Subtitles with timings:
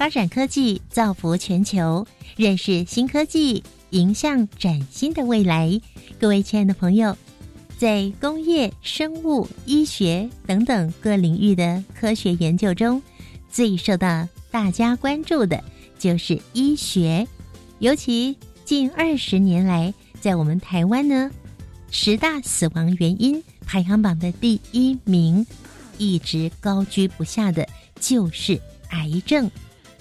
[0.00, 5.78] 发展科技，造福全球，认识新科技，迎向崭新的未来。
[6.18, 7.14] 各位亲爱的朋友，
[7.76, 13.02] 在工业、生物、医学等等各领域的科学研究中，
[13.50, 15.62] 最受到大家关注的
[15.98, 17.28] 就是医学。
[17.78, 21.30] 尤其近二十年来，在我们台湾呢，
[21.90, 25.46] 十大死亡原因排行榜的第一名，
[25.98, 27.68] 一直高居不下的
[28.00, 28.58] 就是
[28.88, 29.50] 癌症。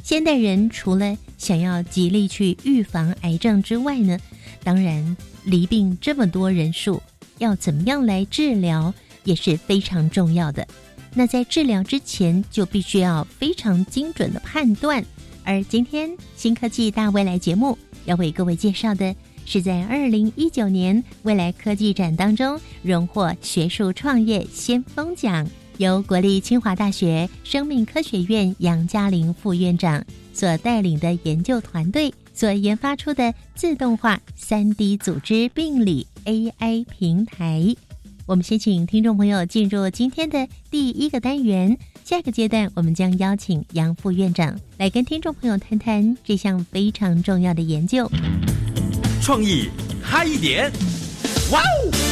[0.09, 4.17] 现代人除了想要极力去预防癌症之外呢，
[4.63, 6.99] 当然离病这么多人数，
[7.37, 8.91] 要怎么样来治疗
[9.23, 10.67] 也是非常重要的。
[11.13, 15.05] 那在治疗之前，就必须要非常精准的判断。
[15.43, 25.47] 而今天新科技大未来节目要为各位介绍的，是在二零一九年未来科技展当中荣获学术创业先锋奖。
[25.79, 37.73] 由国立清华大学生命科学院杨嘉玲副院长所带领的研究团队所研发出的自动化三 D 组织病理 AI 平台。
[38.25, 48.11] 我们先请听众朋友进入今天的第一个单元，下个阶段我们将邀请杨副院长来跟听众朋友谈谈这项非常重要的研究。
[49.21, 49.69] 创意
[50.03, 50.69] 嗨一点，
[51.53, 52.08] 哇哦！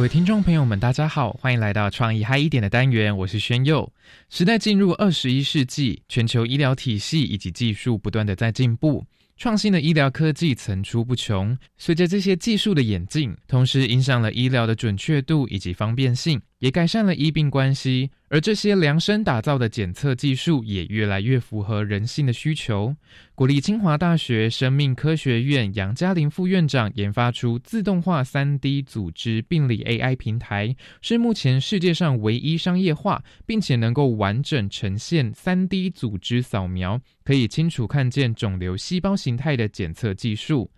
[0.00, 3.92] 各位听众朋友们，大家好，欢迎来到创意嗨一点的单元，我是宣佑。
[4.30, 9.04] 时代进入二十一世纪，全球医疗体系以及技术不断的在进步，
[9.36, 11.54] 创新的医疗科技层出不穷。
[11.76, 18.10] 随着这些技术的演进，同时影响了医疗的准确度以及方便性，也改善了医病关系。
[18.32, 22.94] 而这些量身打造的检测技术也越来越符合人性的需求。
[23.34, 40.70] 国立清华大学生命科学院杨嘉玲副院长研发出自动化三 D 组织病理 AI 平台，是目前世界上唯一商业化并且能够完整呈现三 D 组织扫描，可以清楚看见肿瘤细胞形态的检测技术。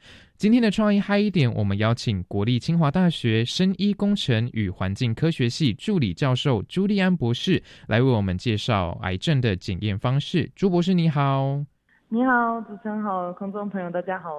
[0.42, 10.50] 今天的创意嗨一点，我们邀请国立清华大学生医工程与环境科学系助理教授朱利安博士来为我们介绍癌症的检验方式。
[10.56, 11.64] 朱博士你好，
[12.08, 14.30] 你好，主持人好，空中朋友大家好。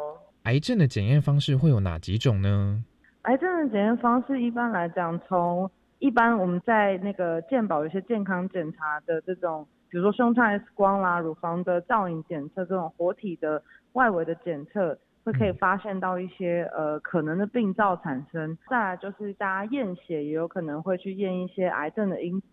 [0.43, 2.83] 癌症的检验方式会有哪几种呢？
[3.21, 14.99] 癌症的检验方式一般来讲，从一般我们在那个健保有些健康检查的这种，比如说胸腔 X 光啦、乳房的造影检测这种活体的外围的检测。
[15.23, 22.47] 会可以发现到一些呃可能的病灶产生，再来就是大家验血也有可能会去验一些癌症的因子，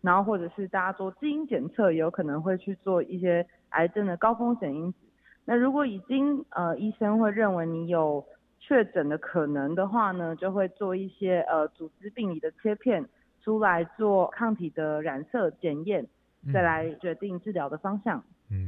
[0.00, 4.98] 然后或者是大家做基因检测也有可能会去做一些癌症的高风险因子。
[5.44, 8.24] 那如果已经呃医生会认为你有
[8.58, 13.06] 确诊的可能的话呢，就会做一些呃组织病理的切片
[13.42, 16.06] 出来做抗体的染色检验，
[16.50, 18.18] 再来决定治疗的方向。
[18.18, 18.22] 嗯，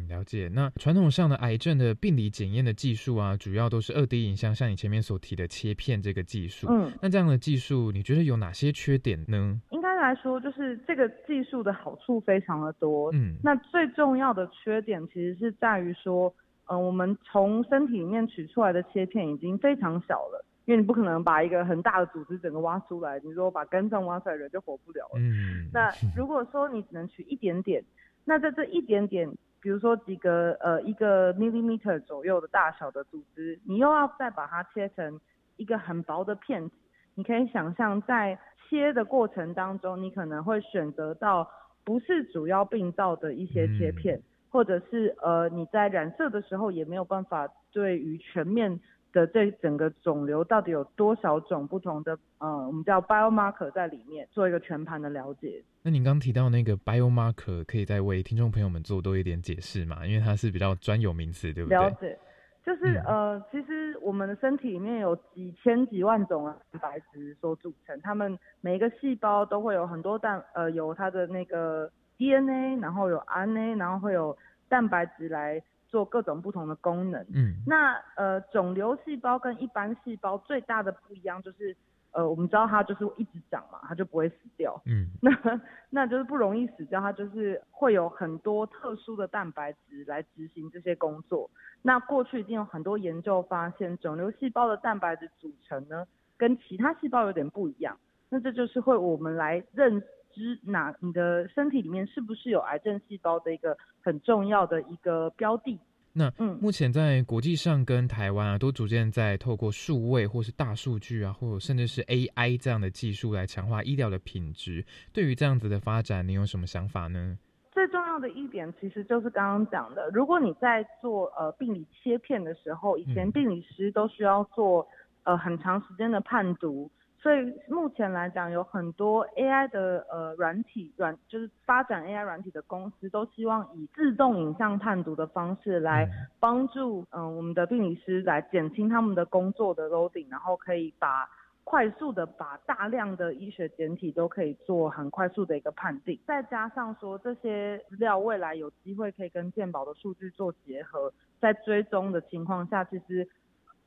[0.09, 0.49] 了解。
[0.53, 6.67] 那传统上的癌症的病理检验的技术啊，主要都是二 D 影像，像你前面所提的切片这个技术。
[6.71, 9.61] 嗯，那这样的技术，你觉得有哪些缺点呢？
[9.71, 13.11] 应该来说，就是这个技术的好处非常的多。
[13.13, 16.33] 嗯，那最重要的缺点其实是在于说，
[16.67, 25.19] 嗯，我们从身体里面取出来的切片已经非常小了，因为你不可能把一个很大的组织整个挖出来，你说把肝脏挖出来，人就活不了了。
[25.19, 27.85] 嗯，那 如果说你只能取一点点，
[28.25, 29.29] 那在这一点点。
[29.67, 35.21] 比如说几个呃一个 millimeter 左右的大小的组织，你又要再把它切成
[35.57, 36.77] 一个很薄的片子，
[37.17, 38.39] 你可以想象在
[38.71, 41.51] 切的过程当中，你可能会选择到
[41.85, 48.79] 不是主要病灶的一些切片，或者是呃你在染色的时候也没有办法对于全面。
[49.17, 55.65] 的这整个肿瘤到底有多少种不同的呃，我们叫 biomarker 在里面做一个全盘的了解。
[55.83, 60.05] 那您刚提到那个 biomarker，可以再为听众朋友们做多一点解释吗？
[60.07, 61.79] 因为它是比较专有名词，对不对？
[61.79, 62.19] 了解，
[62.63, 74.37] 就是呃，其实我们的身体里面有几千几万种蛋白质所组成，它们每一个细胞都会有很多蛋呃，有它的那个 DNA，然后有 RNA，然后会有
[74.69, 75.63] 蛋白质来。
[75.97, 77.25] 做各种不同的功能。
[77.33, 81.75] 嗯，那呃，肿瘤细胞跟一般细胞最大的不一样就是，
[82.11, 84.79] 呃，我们知道它就是一直长嘛，它就不会死掉。
[84.85, 85.59] 嗯，那
[85.89, 91.49] 那就是不容易死掉，它就是会有很多特殊的蛋白质来执行这些工作。
[91.81, 96.07] 那过去已经有很多研究发现，肿瘤细胞的蛋白质组成呢，
[96.37, 97.97] 跟其他细胞有点不一样。
[98.29, 100.03] 那这就是会我们来认
[100.37, 105.79] 知哪你的身体里面是不是有癌症细胞的一个很重要的一个标的。
[106.13, 114.85] 那嗯，目前在国际上跟台湾啊，都逐渐在透过数位或是大数据啊，或者甚至是 AI 这样的技术来强化医疗的品质。
[115.13, 117.39] 对于这样子的发展，你有什么想法呢？
[117.73, 124.87] 最重要的一点其实就是刚刚讲的，如果你在做呃病理切片的时候，以前病理师都需要做
[125.25, 126.91] 呃很长时间的判读。
[127.27, 136.09] 所以目前来讲，有很多 AI 的呃软体软，就是发展 AI 软体的公司，都希望以自动影像判读的方式来
[136.39, 141.29] 帮助嗯我们的病理师来减轻他们的工作的 loading，然后可以把
[141.65, 153.29] 快速的把大量的医学简体都可以做很快速的一个判定，再加上说这些资料未来有机会可以跟健保的数据做结合，在追踪的情况下，其实。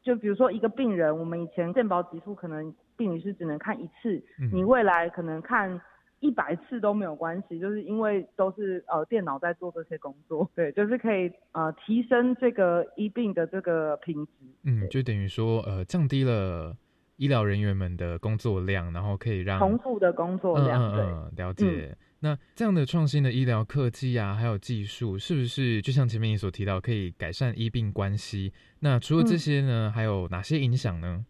[0.01, 5.80] 就比如说一个病人，我们以前健保给付可能病理师只能看一次，你未来可能看
[6.19, 14.31] 一百次都没有关系，就是因为都是呃电脑在做这些工作，对，就是可以呃提升这个医病的这个品质。
[14.66, 16.75] 嗯，就等于说呃降低了
[17.16, 20.94] 医疗人员们的工作量，然后可以让重复的工作量。
[20.94, 21.96] 嗯嗯，了解。
[22.22, 28.51] 那这样的创新的医疗科技啊，还有技术，是不是就像前面你所提到，可以改善医病关系？
[28.81, 31.25] 那除了这些呢，还有哪些影响呢？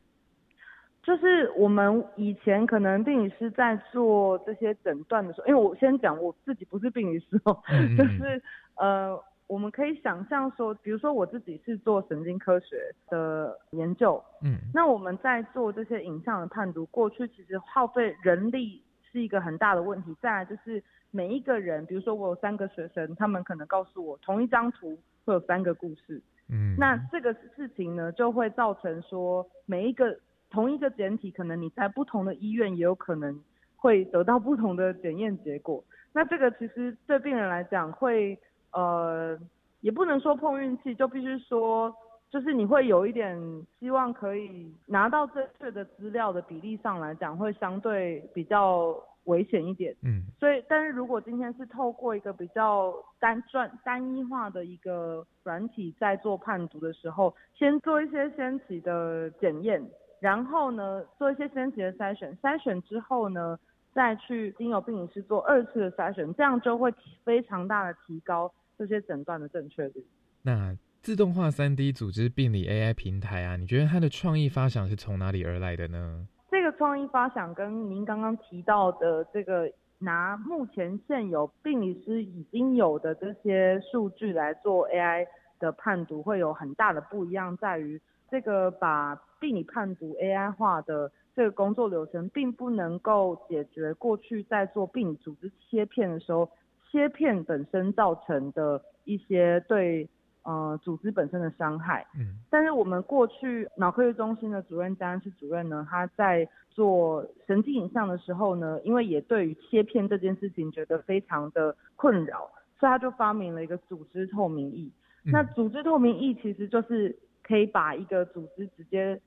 [1.10, 7.58] 就是我们以前可能病理师在做这些诊断的时候，因为我先讲我自己不是病理师哦，
[7.98, 8.40] 就是
[8.76, 12.78] 呃，我们可以想象说，比如说我自己是做神经科学
[13.10, 18.84] 的研究，嗯，那我们在做这些影像的判读，过去其实耗费人力。
[19.12, 20.16] 是一个很大的问题。
[20.22, 24.96] 再来就是每一个人，比如说我有三个学生，他们可能告诉我同一张图
[25.26, 26.22] 会有三个故事。
[26.48, 30.16] 嗯，那这个事情呢，就会造成说每一个
[30.50, 33.40] 同一个检体，可能你在不同的医院也有可能
[33.76, 35.84] 会得到不同的检验结果。
[36.14, 38.38] 那这个其实对病人来讲会
[38.72, 39.38] 呃，
[39.82, 41.96] 也不能说碰运气，就必须说。
[42.32, 43.36] 就是你会有一点
[43.80, 49.96] 希望可以拿到正确的资料的比例上来讲，会相对比较危险一点。
[50.04, 59.84] 嗯，所以，但是如果今天是透过一个比较单专单一化的一个软体在做判读的时候，先做一些先期的检验，
[60.20, 63.58] 然后呢做一些先期的筛选，筛选之后呢
[63.94, 66.94] 再去经由病理师做二次的筛选，这样就会
[67.24, 70.06] 非常大的提高这些诊断的正确率。
[70.42, 70.76] 那。
[71.02, 76.28] 自动化三 D 组织病理 AI 平台啊，你觉得它的创意发想是从哪里而来的呢？
[76.52, 85.26] 这个创意发想跟您刚刚提到的这个拿目前现有病理师已经有的这些数据来做 AI
[85.58, 88.00] 的判读，会有很大的不一样，在于
[88.30, 96.50] 这个把病理判读 AI 化的这个工作流程，并不能够解决过去在做病理组织切片的时候，
[96.92, 100.10] 切片本身造成的一些对。
[100.44, 102.08] 呃，组织本身的伤害。
[102.18, 112.50] 嗯，但是我们过去脑科学中心的主任张安世主任呢，他在做神经影像的时候呢，因为也对于切片这件事情觉得非常的困扰，
[112.80, 114.90] 所以他就发明了一个组织透明仪。
[115.26, 119.22] 那组织透明仪其实就是可以把一个组织直接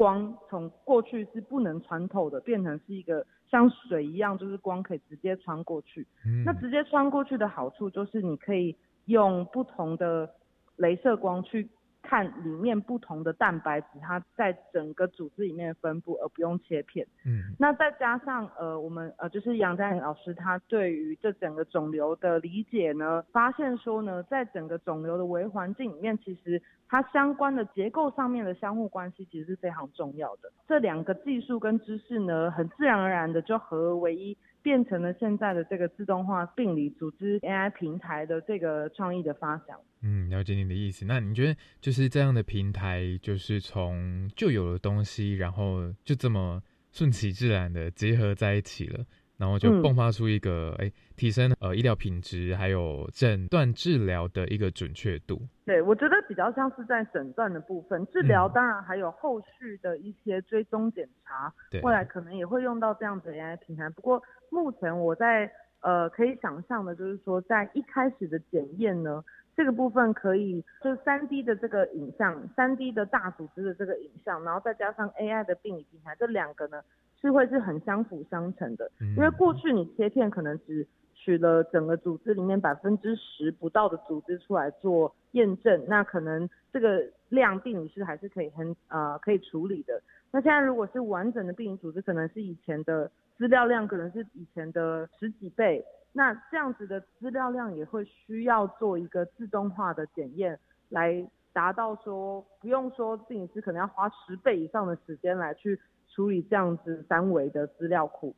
[0.00, 6.06] 光从过去是不能穿透的，变成是一个像水一样，就是光可以直接穿过去。
[6.24, 10.30] 嗯，那直接穿过去的好处就是你可以用不同的。
[10.78, 11.68] 镭射光去
[12.02, 17.06] 看里面不同的蛋白质，它在整个组织里面分布，而不用切片。
[17.24, 30.50] 嗯，那再加上呃，我们呃就是杨佳颖老师他对于这整个肿瘤的理解呢，发现说呢，在整个肿瘤的微环境里面，其实它相关的结构上面的相互关系其实是非常重要的。
[30.66, 34.36] 这两个技术跟知识呢，很自然而然的就合而为一。
[34.62, 39.78] 变成了现在的这个自动化病理组织 AI 平台的这个创意的发想。
[40.02, 41.04] 嗯，了解你的意思。
[41.04, 49.04] 那你觉得就是这样的平台，就是从就有的东西，然后就这么顺其自然的结合在一起了？
[49.40, 55.40] 然后就迸发出一个哎，提升呃医疗品质，还有诊断治疗的一个准确度。
[55.64, 61.50] 对，我觉得比较像是在诊断的部分，治疗当然还有后续的一些追踪检查，
[61.82, 63.88] 未来可能也会用到这样子的 AI 平台。
[63.88, 69.24] 不过目前我在呃可以想象的就是说，在一开始的检验呢，
[69.56, 76.82] 这个部分可以就是三 D 的这个影像，三 D 的大组织的这个影像，然后再加上 AI 的病理平台，这两个呢。
[77.22, 78.90] 是会是很相辅相成的。
[79.14, 80.88] 因为过去你切片可能只
[81.22, 90.00] 取了整个组织里面百分之十不到的组织出来做验证，那可能这个量病理师还是可以很呃可以处理的。
[90.30, 95.84] 那现在如果是完整的病理组织，可能是以前的资料量，可能是以前的十几倍。
[96.12, 100.58] 那这样子的资料量也会需要做一个自动化的检验，
[100.88, 108.34] 来达到说不用说病理师可能要花十倍以上的时间来去处理这样子三维的资料库。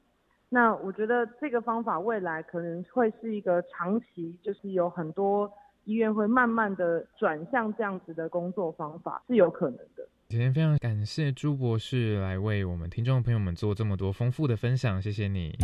[0.55, 5.51] 那我觉得这个方法未来可能会是一个长期，就是有很多
[5.85, 10.07] 医院会慢慢的转向这样子的工作方法，是有可能的。
[10.29, 15.57] 今天非常感谢朱博士来为我们听众朋友们做这么多丰富的分享，谢谢你。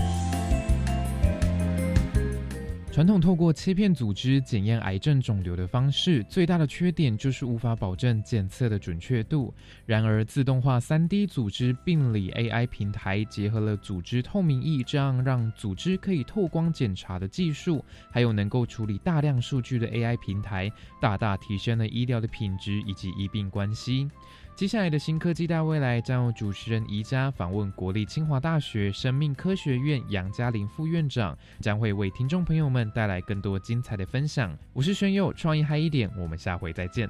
[2.99, 9.55] 传统透过切片组织检验癌症肿瘤的方式，最大的缺点就是无法保证检测的准确度。
[9.87, 20.69] 然而，自动化 3D 组织病理 AI 平台结合了组织透明仪，这样让组织可以透光检查的技术，还有能够处理大量数据的 AI 平台，
[21.00, 24.11] 大大提升了医疗的品质以及医病关系。
[24.59, 34.59] 接下来的新科技大未来将由主持人宜家访问国立清华大学生命科学院杨嘉玲副院长，将会为听众朋友们带来更多精彩的分享。
[34.73, 37.09] 我是轩佑，创意嗨一点，我们下回再见。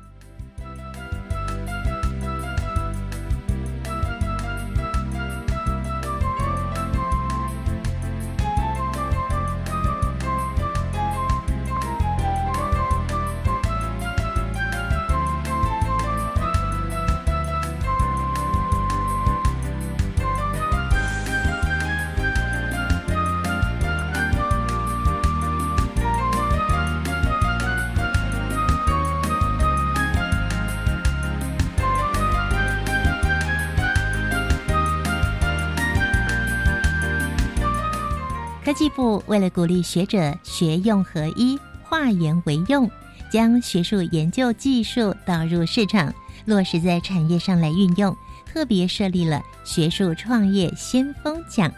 [38.69, 42.91] 科技部为了鼓励学者学用合一、化研为用，
[43.33, 46.13] 将学术研究技术导入市场，
[46.45, 51.73] 落实在产业上来运用，特别设立了学术创业先锋奖。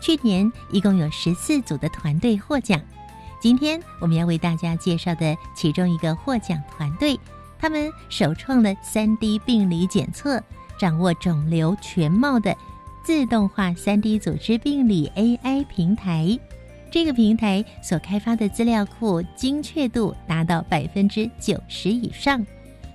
[0.00, 2.80] 去年一共有十四组的团队获奖。
[3.40, 7.16] 今天我们要为大家介绍的其中一个获奖团队，
[7.56, 10.42] 他们首创了三 D 病理检测，
[10.76, 12.52] 掌握肿瘤全貌的。
[13.04, 16.38] 自动化三 D 组织病理 AI 平台，
[16.88, 22.46] 这个平台所开发的资料库精确度达到百分之九十以上，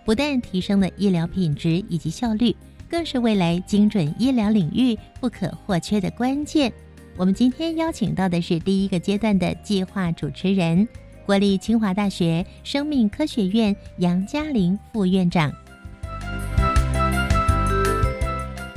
[0.06, 2.56] 不但提升了医疗品质以及效率，
[2.90, 6.72] 更是未来精准医疗领域不可或缺的关键。
[7.18, 10.88] 我们今天邀请到的是第一个阶段的计划主持人，
[11.26, 15.52] 国立清华大学生命科学院杨嘉玲副院长。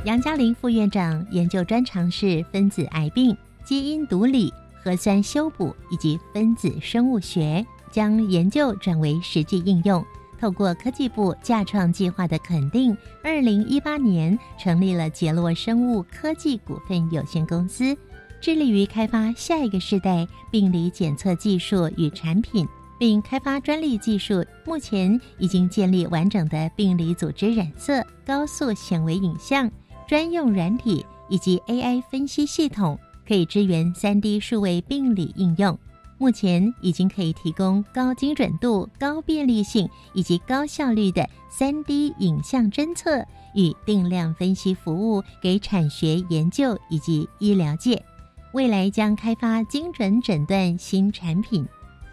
[0.03, 4.51] 杨嘉玲副院长研究专长是分子癌病、基因毒理、
[4.83, 10.03] 核酸修补以及分子生物学，将研究转为实际应用。
[10.39, 17.95] 透过科技部架创计划的肯定，二零一八年成立了杰洛生物科技股份有限公司，
[18.41, 22.67] 致力于开发下一个世代病理检测技术与产品，
[22.97, 24.43] 并开发专利技术。
[24.65, 29.69] 目前已经建立完整的病理组织染色、高速显微影像。
[30.11, 35.79] 专用软体以及 AI 分析系统可以支援 3D 数位病理应用，
[36.17, 43.25] 目前已经可以提供高精准度、高便利性以及高效率的 3D 影像侦测
[43.55, 48.03] 与定量分析服务给产学研究以及医疗界。
[48.51, 51.65] 未来将开发精准诊断新产品。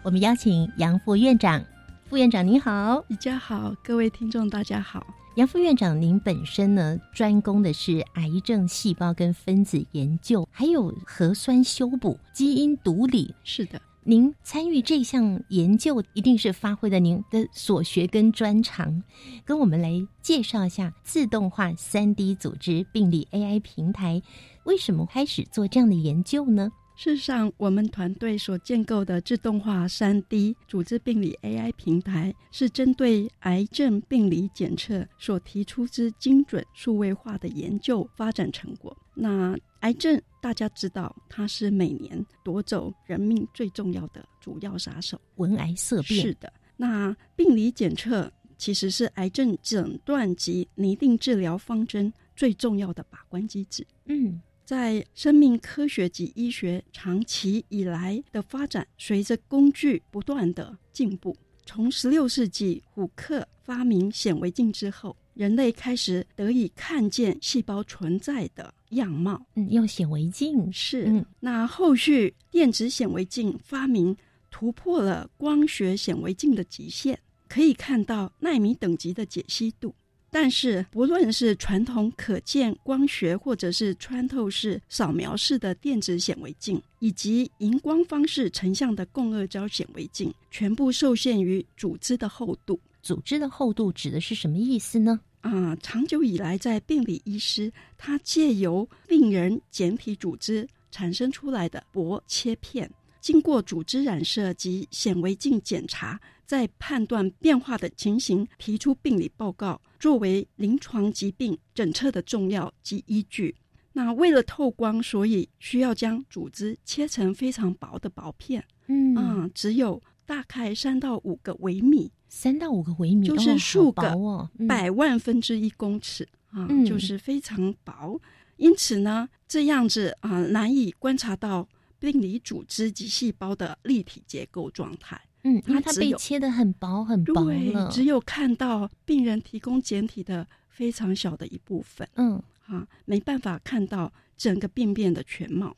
[0.03, 1.61] 我们邀请杨副院长，
[2.09, 5.05] 副院长您好，大家好，各位听众大家好。
[5.39, 13.33] 杨副院长，您本身呢专攻的是癌症细胞跟分子研究，还有核酸修补、基因毒理。
[13.45, 19.01] 是的，您参与这项研究，一定是发挥了您的所学跟专长。
[19.45, 24.21] 跟我们来介绍一下自动化三 D 组织病理 AI 平台，
[24.65, 26.69] 为什么开始做这样的研究呢？
[26.99, 38.97] 事实上，我们团队所建构的自动化三 D 组织病理 AI 平台，是针对癌症病理检测所提出之精准数位化的研究发展成果。
[39.13, 46.19] 那癌症大家知道，它是每年夺走人命最重要的主要杀手，闻癌色变。
[46.19, 53.87] 是的，那病理检测其实是癌症诊断及拟定治疗方针最重要的把关机制。
[54.07, 54.41] 嗯。
[54.69, 61.35] 在生命科学及医学长期以来的发展，随着工具不断的进步，
[61.65, 69.43] 从十六世纪虎克发明显微镜之后，人类开始得以看见细胞存在的样貌。
[69.55, 71.05] 嗯，用显微镜是。
[71.07, 74.15] 嗯，那后续电子显微镜发明，
[74.51, 79.95] 突破了光学显微镜的极限，可以看到纳米等级的解析度。
[80.31, 92.79] 但是，不论是传统可见光学，或者是穿透式、扫描式的电子显微镜，以及荧光方式成像的共轭焦显微镜，全部受限于组织的厚度。
[93.01, 95.19] 组织的厚度指的是什么意思呢？
[95.41, 106.19] 啊，长久以来，在病理医师，他借由病人简体组织产生出来的薄切片，经过组织染色及显微镜检查。
[106.45, 113.55] 在判断变化的情形，提出病理报告，作为临床疾病诊测的重要及依据。
[113.93, 128.19] 那为了透光，所以需要将组织切成非常薄的薄片，嗯啊，只有大概三到五个微米，三到五个微米就是数个哦，百万分之一公尺啊，就是非常薄。
[128.57, 135.19] 因此呢，这样子啊，难以观察到病理组织及细胞的立体结构状态。
[135.43, 142.07] 嗯，因为它被切得很薄很薄了，只有看到病人提供简体的非常小的一部分。
[142.15, 145.77] 嗯，啊，没办法看到整个病变的全貌。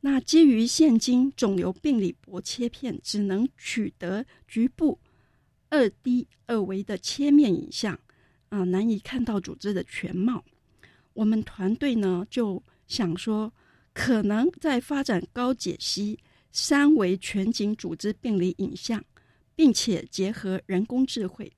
[0.00, 4.98] 那基于现今肿瘤病理薄切片只能取得局部
[5.68, 7.98] 二 D 二维的切面影像，
[8.50, 10.44] 啊，难以看到组织的全貌。
[11.12, 13.52] 我们团队呢就想说，
[13.96, 16.18] 可能在发展高解析。
[16.52, 19.04] 三维全景组织病理影像，
[19.54, 21.52] 并且结合人工智慧，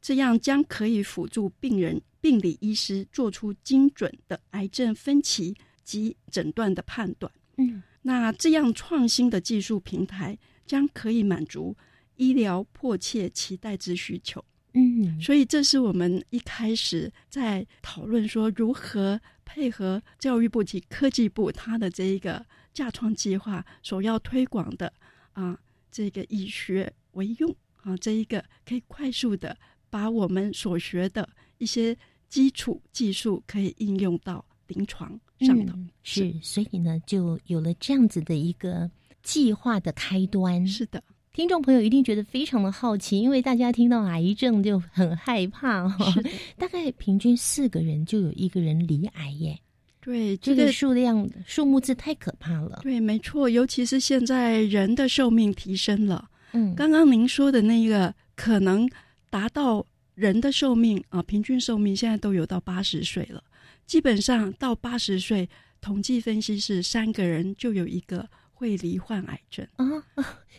[0.00, 5.54] 这样将可以辅助病人病理医师做出精准的癌症分期
[5.84, 7.30] 及诊断的判断。
[7.58, 11.76] 嗯，那这样创新的技术平台将可以满足
[12.16, 14.42] 医疗迫切期待之需求。
[14.74, 22.44] 嗯，所以这是我们一开始在讨论说如何配合教育部及科技部它的这一个。
[22.74, 24.92] 架创计划所要推广的
[25.32, 25.58] 啊，
[25.90, 29.56] 这个以学为用啊，这一个可以快速的
[29.90, 31.96] 把我们所学的一些
[32.28, 35.76] 基础技术可以应用到临床上头。
[36.04, 38.88] 是，所以呢，就有了这样子的一个
[39.24, 40.64] 计划的开端。
[40.64, 41.02] 是的，
[41.38, 46.12] 听众朋友一定觉得非常的好奇，因为大家听到癌症就很害怕哈。
[46.58, 49.56] 大概平均四个人就有一个人罹癌耶。
[50.00, 52.80] 对，这个数量数目字太可怕了。
[52.82, 56.28] 对，没错，尤其是现在人的寿命提升了。
[56.54, 58.90] 嗯，刚刚您说的那个可能
[59.30, 63.40] 达到人的寿命啊，平均寿命现在都有到八十岁了。
[63.86, 65.48] 基本上到八十岁，
[65.80, 68.28] 统计分析是三个人就有一个。
[68.58, 69.86] 会罹患癌症啊，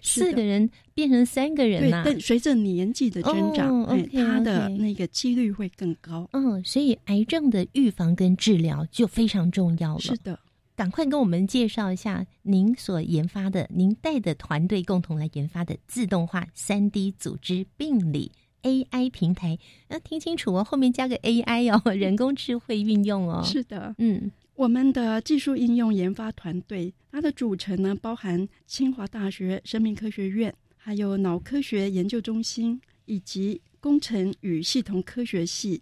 [0.02, 6.26] 四个人变成三个人对，但随着年纪的增长，哎，他的那个几率会更高。
[6.32, 10.00] 嗯，所以癌症的预防跟治疗就非常重要了。
[10.00, 10.40] 是的，
[10.78, 18.32] 赶快跟我们介绍一下您所研发的、您带的团队共同来研发的自动化三 D 组织病理
[18.64, 19.60] AI 平台。
[19.90, 23.44] 要听清楚哦，后面加个 AI 哦， 人工智慧运用哦。
[23.44, 24.32] 是的，嗯。
[24.60, 35.82] 我们的技术应用研发团队，它的组成呢，包含清华大学生命科学院，还有脑科学研究中心，以及工程与系统科学系。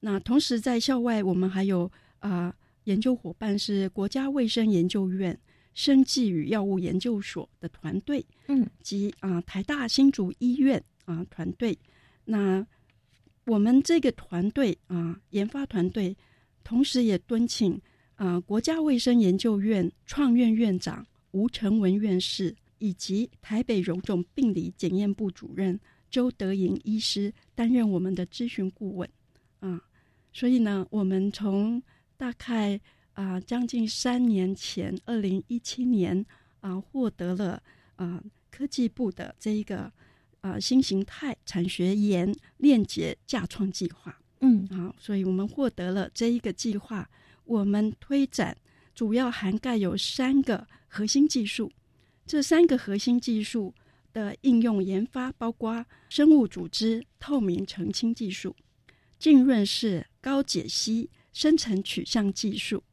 [0.00, 2.50] 那同时在校外，我们还有啊
[2.84, 5.38] 研究伙伴是国家卫生研究院
[5.74, 11.78] 生技与药物研究所的团队，嗯，及啊台大新竹医院啊团队。
[12.24, 12.66] 那
[13.44, 16.16] 我们这个团队啊研发团队，
[16.64, 17.78] 同时也敦请。
[18.18, 18.38] 啊！
[18.40, 25.78] 国家卫生研究院创院院长吴成文院士，以及台北荣总病理检验部主任
[26.10, 29.08] 周德莹医师担任我们的咨询顾问。
[29.60, 29.80] 啊，
[30.32, 31.80] 所以呢，我们从
[32.16, 32.80] 大概
[33.12, 36.26] 啊将近三年前，二零一七年
[36.60, 37.62] 啊获得了
[37.94, 39.92] 啊科技部的这一个
[40.40, 44.20] 啊新形态产学研链接架创计划。
[44.40, 47.08] 嗯，好，所以我们获得了这一个计划。
[47.48, 48.54] 我们推展
[48.94, 51.72] 主要涵盖有三个核心技术，
[52.26, 53.74] 这三个核心技术
[54.12, 58.54] 的应用研发包括生物组织透明澄清技术、
[59.18, 62.84] 浸润式高解析生成取向技术，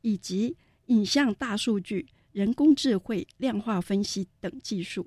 [0.00, 5.06] 以及影像大数据、人工智慧量化分析等技术。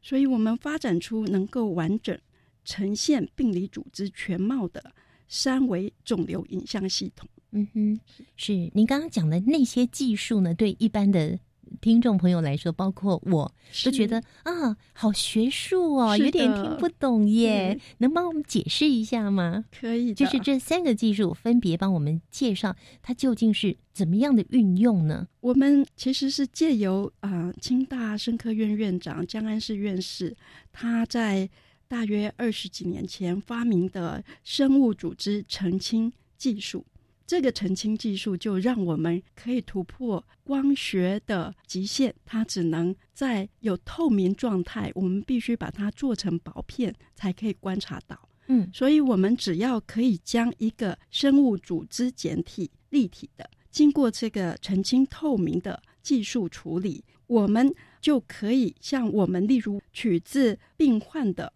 [0.00, 2.16] 所以，我们发展出能够完整
[2.64, 4.92] 呈现病理组织全貌的
[5.26, 7.28] 三维肿瘤影像系统。
[7.52, 8.00] 嗯哼，
[8.36, 10.52] 是您刚刚讲的那些技术呢？
[10.54, 11.38] 对一般的
[11.80, 13.50] 听众朋友来说，包括我
[13.84, 17.78] 都觉得啊，好学术哦，有点听不懂耶。
[17.98, 19.64] 能帮我们解释一下吗？
[19.70, 25.28] 可以，就是这三个技术分别帮我们介绍它究竟是怎么样的运用呢？
[25.40, 30.36] 我们其实是借由啊，清大生科院院长江安世院士
[30.72, 31.48] 他在
[31.86, 36.84] 大约二十几年前发明的生物组织澄清技术。
[37.28, 48.18] 这个澄清技术就让我们可以突破光学的极限，它只能在有透明状态，我们必须把它做成薄片才可以观察到。
[48.46, 61.52] 嗯，所以我们只要可以将一个生物组织简体立体的，经过这个澄清透明的技术处理，我们就可以像我们例如取自病患的，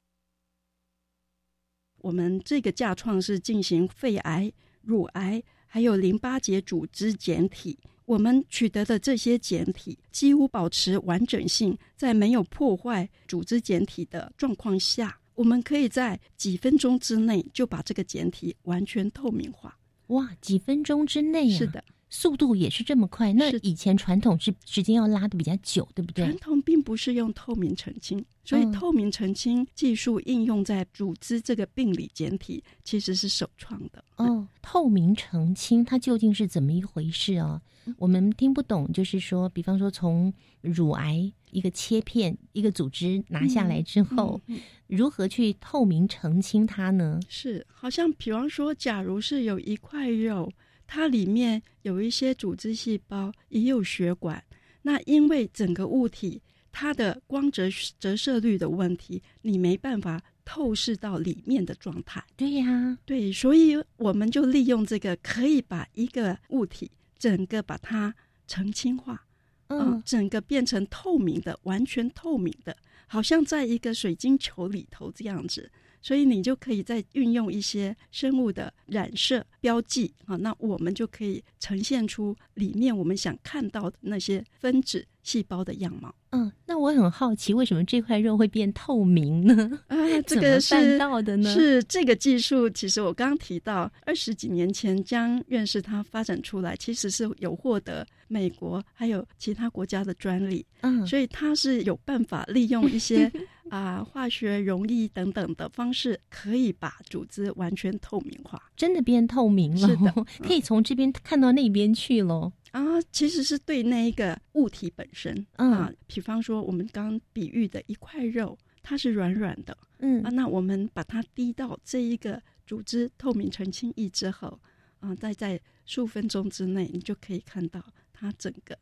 [2.02, 5.42] 我们这个架创是进行肺癌、乳癌。
[5.74, 19.74] 还有淋巴结组织简体，我们取得的这些简体几乎保持完整性，在没有破坏组织简体的状况下，我们可以在几分钟之内就把这个简体完全透明化。
[20.08, 21.82] 哇，几分钟之内是的。
[22.14, 26.26] 速度也是这么快，那以前传统是时间要拉的比较久，对不对？
[26.26, 34.04] 传统并不是用透明澄清，所以透明澄清技术应用在组织这个病理简体其实是首创的。
[34.16, 37.62] 哦，透明澄清它究竟是怎么一回事啊？
[37.96, 44.38] 我们听不懂，就是说，比方说从乳癌一个切片一个组织拿下来之后，
[44.86, 47.18] 如何去透明澄清它呢？
[47.26, 50.52] 是，好像比方说，假如是有一块肉。
[50.94, 54.44] 它里面有一些组织细胞，也有血管。
[54.82, 57.66] 那因为整个物体它的光折
[57.98, 62.22] 折射率的问题，你没办法透视到里面的状态。
[62.36, 68.14] 对呀，对，所以我们就利用这个，可以把一个物体整个把它
[68.46, 69.26] 澄清化，
[69.68, 72.76] 嗯，整个变成透明的，完全透明的，
[73.06, 75.70] 好像在一个水晶球里头这样子。
[76.02, 86.14] 所以你就可以再运用一些生物的染色标记啊，那我们就可以呈现出里面我们想看到的那些分子细胞的样貌。
[86.30, 89.78] 嗯，那我很好奇，为什么这块肉会变透明呢？
[89.86, 91.54] 啊， 这个是到的呢？
[91.54, 100.64] 是这个技术，其实我刚刚提到二十几年前江院士他发展出来，其实是有获得美国还有其他国家的专利。
[100.80, 103.30] 嗯，所以他是有办法利用一些
[103.72, 109.88] 啊化学溶液等等的方式，可以把组织完全透明化，真的变透明了。
[109.88, 110.12] 是的，
[110.46, 112.52] 可以从这边看到那边去喽。
[112.72, 124.60] 啊，其实是对那一个物体本身啊，比方说我们刚刚比喻的一块肉，它是软软的，嗯啊，那我们把它滴到这一个组织透明澄清液之后，
[125.00, 127.82] 啊，再在数分钟之内，你就可以看到
[128.12, 128.78] 它整个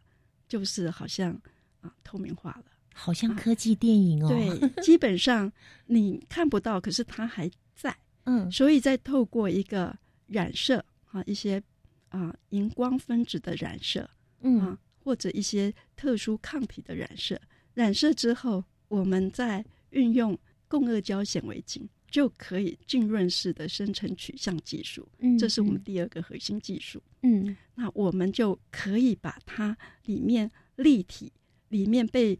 [0.48, 1.32] 就是好像
[1.80, 2.64] 啊透明化了，
[3.00, 4.28] 好像科技电影哦。
[4.28, 5.50] 对， 基本上
[5.86, 11.62] 你看不到，可是它还在，嗯，所以在透过一个染色啊一些。
[12.10, 14.10] 啊，荧光分子的染色，
[14.40, 17.40] 嗯，或者一些特殊抗体的染色，
[17.74, 20.36] 染色之后，我们再运用
[20.66, 25.06] 共轭胶显微镜，就可以浸润式的生成取向技术。
[25.20, 27.00] 嗯，这是我们第二个核心技术。
[27.22, 31.32] 嗯，那我们就可以把它里面立体、
[31.68, 32.36] 里面被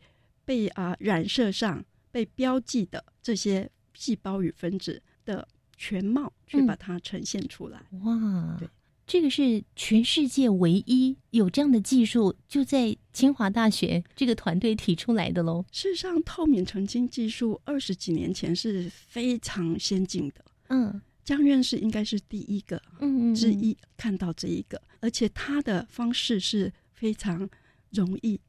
[0.50, 7.80] 被啊染色上被标记的这些细胞与分子的全貌，去把它呈现出来。
[8.02, 8.68] 哇，对。
[9.06, 15.64] 这个是全世界唯一有这样的技术，就在清华大学这个团队提出来的喽。
[15.70, 20.44] 事实上，透明澄清技术二十几年前是非常先进的。
[20.70, 27.48] 嗯，江院士应该是第一个，嗯之一看到这一个，而且他的方式是非常
[27.90, 28.40] 容易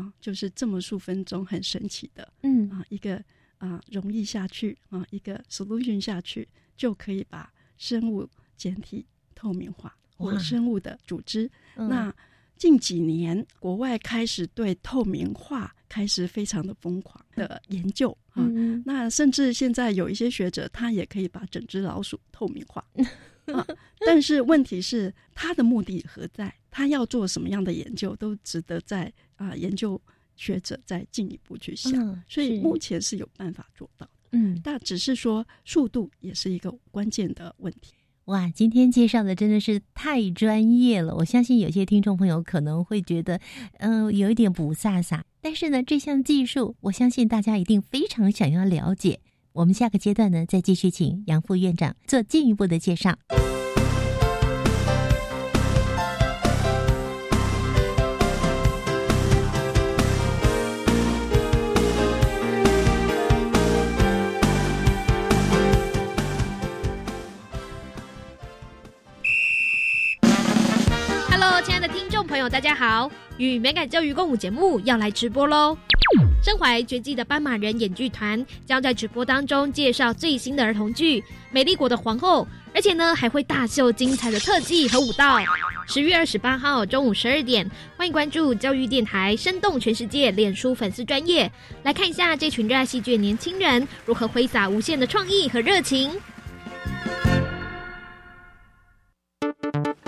[0.00, 2.32] 啊，就是这么数分钟，很神奇的。
[2.42, 3.22] 嗯啊，一个
[3.58, 9.94] 啊容易下去啊，一个 solution 下去就可以把生物简体透明化。
[10.22, 12.14] 或生物的组织，那
[12.58, 18.46] 近几年国外开始对透明化开始非常的疯狂的研究啊，
[18.84, 22.84] 那甚至现在有一些学者他也可以把整只老鼠透明化
[23.52, 23.66] 啊，
[24.06, 26.54] 但是问题是他的目的何在？
[26.70, 30.00] 他要做什么样的研究都值得在啊研究
[30.36, 37.94] 学者再进一步去想，所以目前是有办法做到，嗯，但只是说速度也是一个关键的问题。
[38.26, 41.16] 哇，今天介绍的真的是太专业了！
[41.16, 43.40] 我相信有些听众朋友可能会觉得，
[43.78, 45.22] 嗯，有一点不飒飒。
[45.40, 49.18] 但是呢，这项技术，我相信大家一定非常想要了解。
[49.52, 53.16] 我们下个阶段呢，再继续请杨副院长做进一步的介绍。
[72.40, 73.10] 友，大家好！
[73.36, 75.76] 与美感教育共舞节目要来直播喽！
[76.42, 82.42] 身怀绝技的斑马人演剧团将在直播当中介绍最新的儿童剧《美丽国的皇后》，
[82.74, 85.38] 而且呢还会大秀精彩的特技和舞蹈。
[85.86, 91.50] 十月二十八号中午十二点，欢迎关注教育电台“生动全世界”脸书粉丝专业，
[91.82, 96.10] 来看一下这群热爱戏剧的年轻人如何挥洒无限的创意和热情。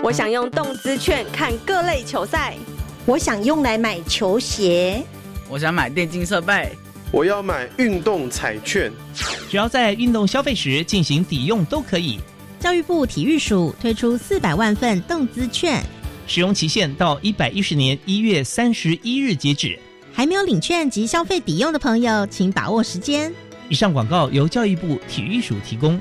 [0.03, 2.57] 我想用动资券看各类球赛，
[3.05, 5.01] 我想用来买球鞋，
[5.47, 6.75] 我想买电竞设备，
[7.09, 8.91] 我要买运动彩券，
[9.49, 12.19] 只要在运动消费时进行抵用都可以。
[12.59, 15.81] 教育部体育署推出四百万份动资券，
[16.27, 19.79] 使用期限到一百一十年一月三十一日截止。
[20.11, 23.33] 还没有领券及消费抵用的朋友，请把握时间。
[23.69, 25.97] 以上广告由教育部体育署提供。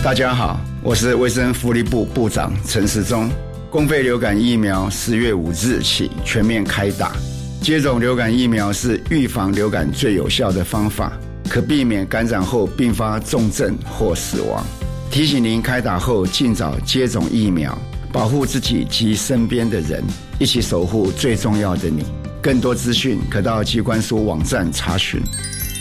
[0.00, 3.28] 大家好，我是卫生福利部部长陈时中。
[3.68, 7.16] 公费流感疫苗十月五日起全面开打。
[7.60, 11.12] 接种流感疫苗是预防流感最有效的方法，
[11.48, 14.64] 可避免感染后并发重症或死亡。
[15.10, 17.76] 提醒您开打后尽早接种疫苗，
[18.12, 20.04] 保护自己及身边的人，
[20.38, 22.04] 一起守护最重要的你。
[22.40, 25.20] 更多资讯可到机关署网站查询。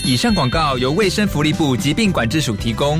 [0.03, 2.99] 以上广告由卫生福利部疾病管制署提供。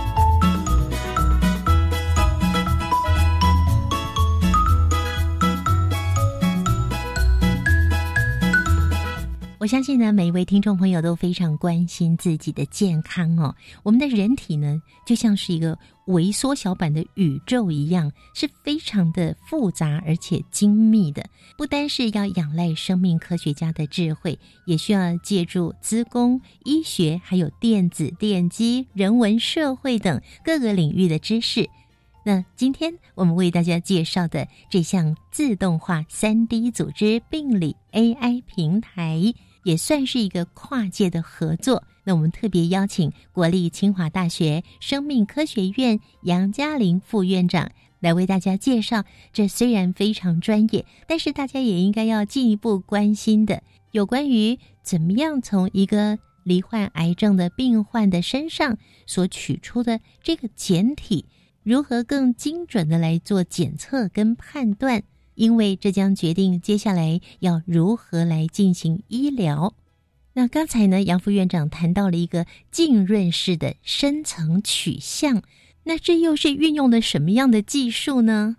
[9.61, 13.55] 我相信呢，每一位听众朋友都非常关心自己的健康哦。
[13.83, 21.23] 我们的人体呢，就像是一个微缩小版的宇宙一样，是非常的复杂而且精密的。
[21.59, 31.69] 不单是要仰赖生命科学家的智慧，也需要借助资工、医学、还有电子、电机、人文、社会等各个领域的知识。
[32.25, 39.35] 那今天我们为大家介绍的这项自动化三 D 组织病理 AI 平台。
[39.63, 41.83] 也算是一个跨界的合作。
[42.03, 49.03] 那我们特别邀请国立清华大学生命科学院杨嘉玲副院长来为大家介绍。
[49.31, 61.25] 这虽然非常专业，但是大家也应该要进一步关心的，有关于怎么样从一个罹患癌症的病患的身上所取出的这个简体，
[61.61, 65.03] 如何更精准的来做检测跟判断。
[65.35, 69.73] 因为这将决定接下来要如何来进行医疗。
[70.33, 75.43] 那刚才呢，杨副院长谈到了一个浸润式的深层取向，
[75.83, 78.55] 那这又是运用了什么样的技术呢？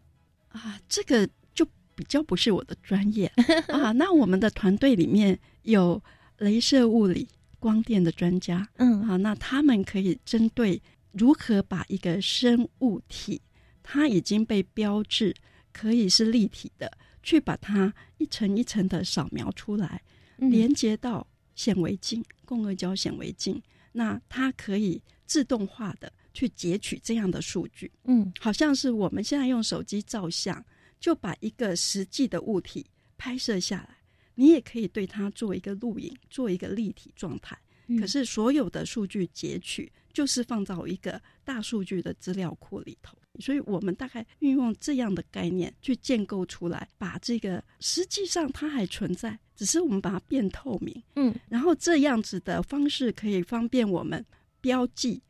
[0.51, 3.33] 啊，这个就比较不是我的专业
[3.69, 3.93] 啊。
[3.93, 6.03] 那我们的团队里面有
[6.39, 7.27] 镭射物理、
[7.59, 10.83] 光电的专家，嗯啊，那他们可以针对
[11.13, 13.41] 如何把一个生物体，
[13.83, 15.35] 它已经被标志。
[15.73, 16.91] 可以是立体的，
[17.23, 20.03] 去把它一层一层的扫描出来，
[20.37, 23.61] 连接到显微镜、共轭胶显微镜，
[23.93, 27.91] 那它可以自动化的去截取这样的数据。
[28.05, 30.65] 嗯，好像是我们现在用手机照相，
[31.01, 33.97] 就把一个实际的物体拍摄下来，
[34.35, 37.59] 你也可以对它做一个录影，做一个立体状态。
[38.01, 43.19] 可是所有的数据截取，就是放到一个大数据的资料库里头。
[43.43, 54.25] 所以我们大概运用这样的概念去建构出来，把这个实际上它还存在，只是我们把它变透明，嗯，然后这样子的方式可以方便我们
[54.61, 55.21] 标记，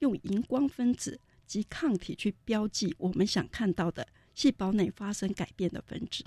[0.00, 6.22] 用荧光分子及抗体去标记我们想看到的细胞内发生改变的分子。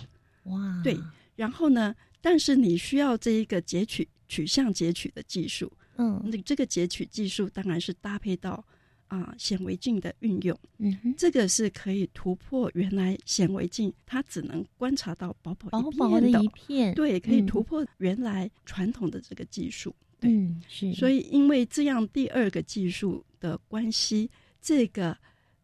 [0.46, 1.00] 哇，对，
[1.36, 8.66] 然后呢，但是你需要这一个截取取向截取的技术，嗯，那这个截取技术当然是搭配到。
[9.08, 20.92] 啊，显微镜的运用，嗯，这个是可以突破原来显微镜它只能观察到薄薄薄薄的一片，对，可以突破原来传统的这个技术，嗯，是。
[20.94, 24.30] 所以因为这样第二个技术的关系，
[24.62, 25.16] 这个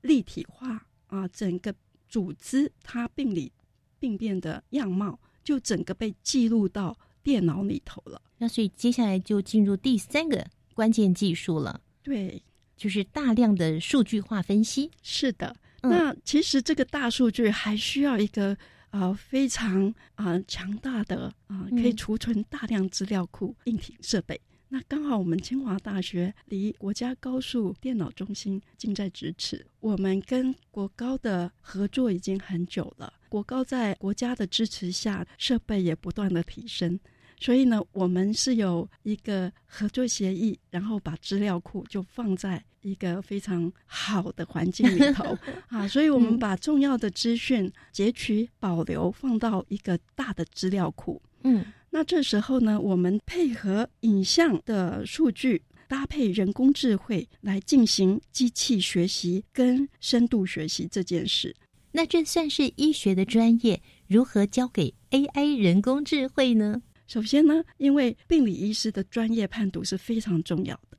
[0.02, 1.74] 立体化啊，整个
[2.08, 3.52] 组织它病理
[4.00, 8.22] 病变的样貌，就整个被记录到电脑里头了。
[8.38, 11.82] 那所以接下来就进入第三个关键技术了。
[12.04, 12.42] 对，
[12.82, 14.90] 就是大量的数据化分析。
[15.04, 18.58] 是的，那其实这个大数据还需要一个
[18.90, 24.42] 啊非常啊强大的啊可以储存大量资料库硬体设备。
[24.70, 33.14] 那刚好我们清华大学离国家高速电脑中心近在咫尺，我们跟国高的合作已经很久了。
[33.30, 37.00] 国高在国家的支持下，设备也不断的提升。
[37.42, 45.36] 所以呢，我们是有一个合作协议，然后把资料库就放在一个非常好的环境里头
[45.70, 45.88] 啊。
[45.88, 51.20] 所以我们把重要的资讯截取、保留，放到一个大的资料库。
[51.42, 61.56] 嗯，那这时候呢，我们配合影像的数据，搭配人工智慧来进行机器学习跟深度学习这件事。
[61.92, 66.84] 那这算是医学的专业，如何交给 AI 人工智慧呢？
[67.12, 70.98] 首先呢，因为病理医师的专业判读是非常重要的。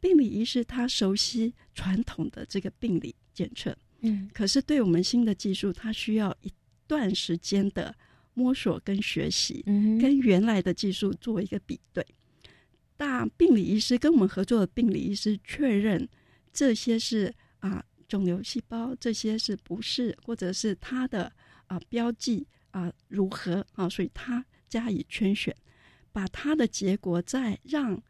[0.00, 6.50] 病理医师他熟悉传统的这个病理检测，嗯，可是对我们新的技术，他需要一
[6.86, 7.94] 段时间的
[8.32, 12.02] 摸索跟学习，嗯，跟原来的技术做一个比对。
[12.96, 16.08] 大病理医师跟我们合作的病理医师确认
[16.54, 21.30] 这些是啊肿瘤细胞，这些是不是，或者是它的
[21.66, 24.42] 啊标记啊如何啊，所以他。
[24.70, 25.54] 加以圈选，
[26.12, 28.00] 把它的结果再让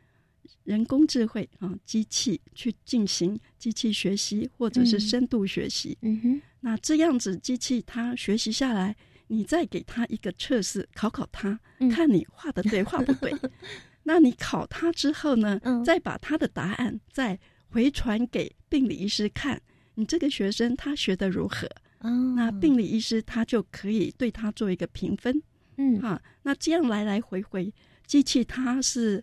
[0.63, 5.99] 人工智慧啊机器去进行机器学习或者是深度学习。
[6.03, 8.95] 嗯哼，那这样子机器它学习下来，
[9.27, 11.59] 你再给它一个测试，考考它，
[11.91, 13.33] 看你画的对画不对。
[14.03, 19.61] 那你考它之后呢，再把它的答案再回传给病理医师看，
[19.95, 21.69] 你这个学生他学的如何？
[22.35, 25.41] 那病理医师他就可以对他做一个评分。
[25.77, 27.73] 嗯，哈，那这样来来回回，
[28.07, 29.23] 机器它是，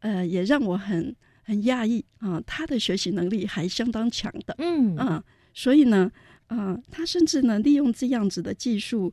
[0.00, 5.22] 呃，也让我很很讶异啊，它的学习能力还相当强的，嗯啊，
[5.54, 6.10] 所以呢，
[6.48, 9.12] 啊，它甚至呢利用这样子的技术，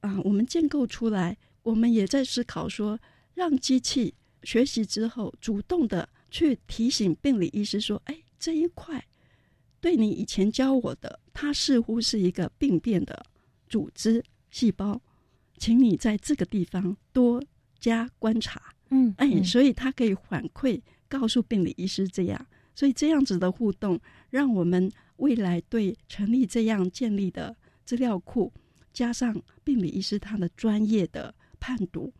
[0.00, 2.98] 啊，我们建构出来，我们也在思考说，
[3.34, 9.04] 让机器学习之后，主动的去提醒病理医师说，哎，这一块
[9.80, 13.26] 对你以前教我的，它似乎是一个病变的
[13.68, 15.00] 组织细胞。
[15.58, 17.42] 请你在这个地方多
[17.78, 23.98] 加观察，嗯，哎，所以他可以反馈告诉病理医师这样，所以这样子的互动，
[24.30, 28.52] 让我们未来对成立这样建立的资料库，
[28.92, 32.12] 加上病理医师他的专业的判读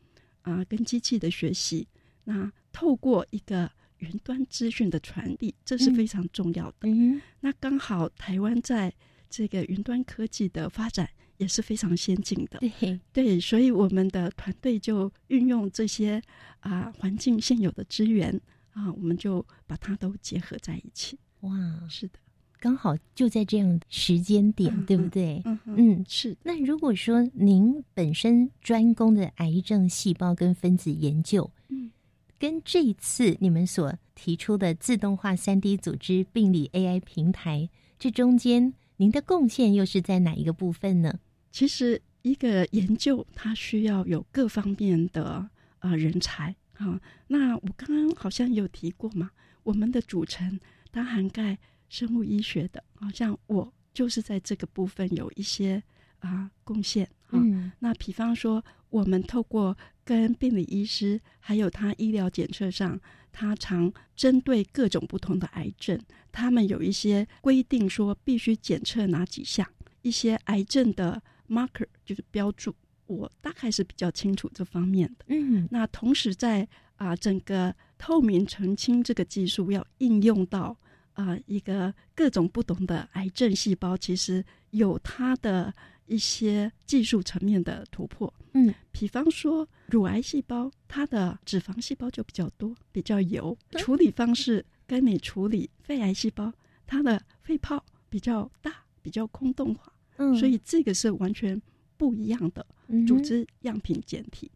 [0.43, 1.87] 啊，跟机器的学习，
[2.25, 6.89] 那透过一个云端资讯的传递，这是非常重要的。
[6.89, 8.93] 嗯，那刚好台湾在
[9.29, 11.09] 这个云端科技的发展。
[11.39, 16.23] 也是非常先进的，对对，所以我们的团队就运用这些
[16.61, 18.41] 啊环境现有的资源
[18.73, 21.19] 啊，我们就把它都结合在一起。
[21.41, 21.51] 哇，
[21.89, 22.19] 是的，
[22.59, 25.43] 刚好就在这样时间点，对不对？
[25.45, 26.37] 嗯嗯，是。
[26.43, 31.91] 那如果说您本身专攻的癌症细胞跟分子研究，嗯，
[32.39, 37.69] 跟这一次你们所提出的自动化三 D 组织病理 AI 平台，
[37.99, 41.21] 这中间您的贡献又是在哪一个部分呢？
[41.57, 47.01] 其实，一个研究它需要有各方面的呃人才啊。
[47.29, 49.31] 那我刚刚好像有提过嘛，
[49.63, 50.61] 我们的组成
[50.93, 51.57] 它涵盖
[51.89, 55.83] 生物医学的，好像我就是在这个部分有一些
[56.19, 57.43] 啊贡献啊。
[57.79, 63.01] 那比方说，我们透过跟病理医师还有他医疗检测上，
[63.33, 65.99] 他常针对各种不同的癌症，
[66.31, 69.67] 他们有一些规定说必须检测哪几项，
[70.03, 71.23] 一些癌症的。
[71.49, 72.75] Marker 就是标注，
[73.07, 75.25] 我大概是比较清楚这方面的。
[75.29, 76.67] 嗯，那同时在
[76.97, 80.77] 啊整个透明澄清这个技术要应用到
[81.15, 85.73] 啊一个各种不同的癌症细胞，其实有它的
[86.07, 88.33] 一些技术层面的突破。
[88.55, 96.53] 嗯，比方说乳癌细胞，它的脂肪细胞就比较多，比较油，处理方式跟你处理肺癌细胞，
[96.87, 99.93] 它的肺泡比较大，比较空洞化。
[100.39, 101.61] 所以这个是完全
[101.97, 102.65] 不一样的
[103.07, 104.51] 组织样品检体。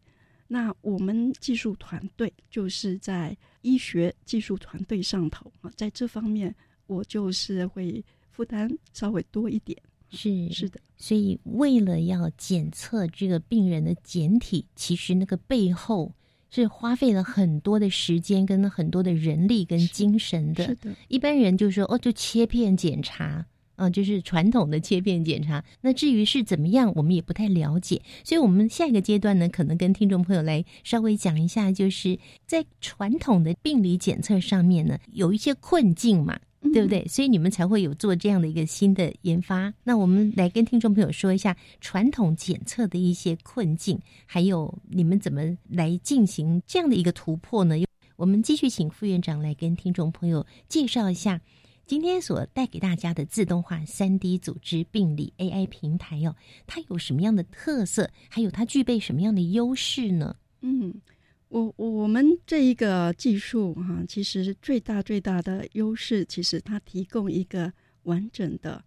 [0.47, 6.53] 那我们技术团队就是在医学技术团队上头啊，在这方面
[6.87, 9.77] 我就是会负担稍微多一点。
[10.09, 16.13] 是是的，所以为了要检测这个病人的检体，其实那个背后
[16.49, 20.65] 是花费了很多的时间跟很多的人力跟精神的。
[20.65, 23.45] 是的，一般人就说哦，就切片检查。
[23.81, 25.63] 啊，就是传统的切片检查。
[25.81, 28.01] 那至于是怎么样，我们也不太了解。
[28.23, 36.39] 所以，我们下一个阶段呢，可能跟听众朋友来稍微讲一下，就是在传统的病理检测上面呢，有一些困境嘛。
[36.73, 37.07] 对不对？
[37.07, 39.73] 所以你们才会有做这样的一个新的研发。
[39.83, 47.75] 那我们来跟听众朋友说一下传统检测的一些困境，还有你们怎么来进行这样的一个突破呢？
[48.15, 51.41] 我们继续请副院长来跟听众朋友介绍一下
[51.85, 58.09] 今天所带给大家的自动化三 D 组织病理 AI 平台哦，它有什么样的特色？
[58.29, 60.35] 还有它具备什么样的优势呢？
[60.61, 61.01] 嗯。
[61.49, 67.69] 我我们这一个技术哈，其实最大最大的优势，其实它提供一个
[68.03, 68.81] 完整的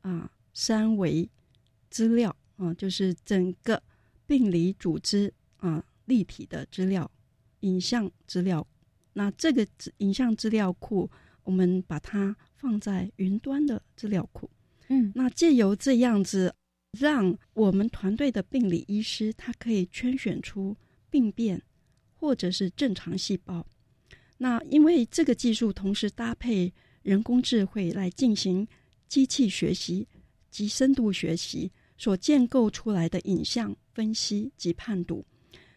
[0.00, 1.30] 啊三维
[1.90, 3.80] 资料啊，就是整个
[4.26, 7.08] 病理组织啊立体的资料、
[7.60, 8.66] 影像资料。
[9.12, 9.64] 那这个
[9.98, 11.08] 影像资料库，
[11.48, 14.48] 我们把它放在云端的资料库。
[14.88, 16.54] 嗯，那借由这样子，
[16.92, 20.76] 让我们团队的病理医师，他可以圈选出
[21.10, 21.62] 病变。
[22.20, 23.64] 或者是正常细胞，
[24.38, 28.66] 那因为这个技术同时搭配人工智慧来进行
[29.06, 30.08] 机器学习
[30.50, 35.24] 及深度学习所建构出来的影像分析及判读，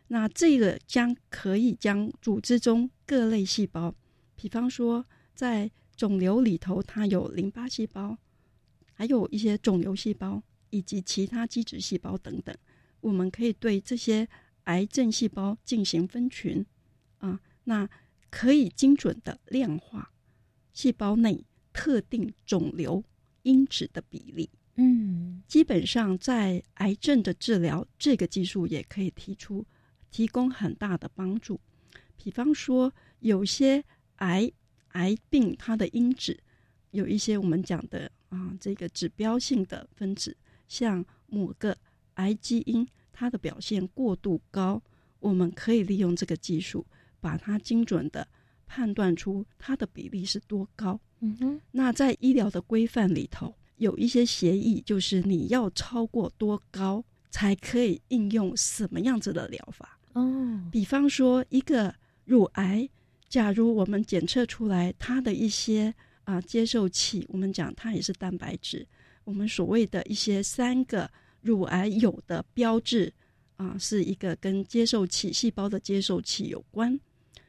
[0.08, 3.94] 那这个将可以将组织中各类细胞，
[4.36, 8.18] 比方说在肿瘤里头，它有淋巴细胞，
[8.94, 12.56] 还有一些肿瘤细胞以及其他基质细胞等等，
[13.00, 14.28] 我们可以对这些。
[14.66, 16.64] 癌症细胞进行分群，
[17.18, 17.90] 啊，那
[18.30, 20.14] 可以精准的量化
[20.72, 23.04] 细胞内特定肿瘤
[23.42, 24.48] 因子的比例。
[24.76, 29.66] 嗯，基本上在癌症的治疗，这个技术也可以提出
[30.12, 31.60] 提供很大的帮助。
[32.16, 33.84] 比方说，有些
[34.18, 34.50] 癌
[34.94, 36.38] 癌病它的因子
[36.92, 40.36] 有一些我们讲的啊，这个指标性的分子，
[40.68, 41.78] 像某个
[42.16, 42.88] 癌基因。
[43.14, 44.82] 它的表现过度高，
[45.20, 46.84] 我们可以利用这个技术，
[47.20, 48.28] 把它精准的
[48.66, 51.00] 判断出它的比例是多高。
[51.20, 60.00] 嗯哼，那在医疗的规范里头，有一些协议，就是你要超过多高才可以应用什么样子的疗法。
[60.14, 61.94] 哦，比方说一个
[62.26, 62.90] 乳癌，
[63.32, 65.92] 假如我们检测出来它的一些
[66.26, 68.86] 啊接受器，我们讲它也是蛋白质，
[69.24, 71.10] 我们所谓的一些三个。
[71.44, 73.12] 乳癌有的标志
[73.56, 77.00] 啊，是一个跟接受器细胞的接受器有关。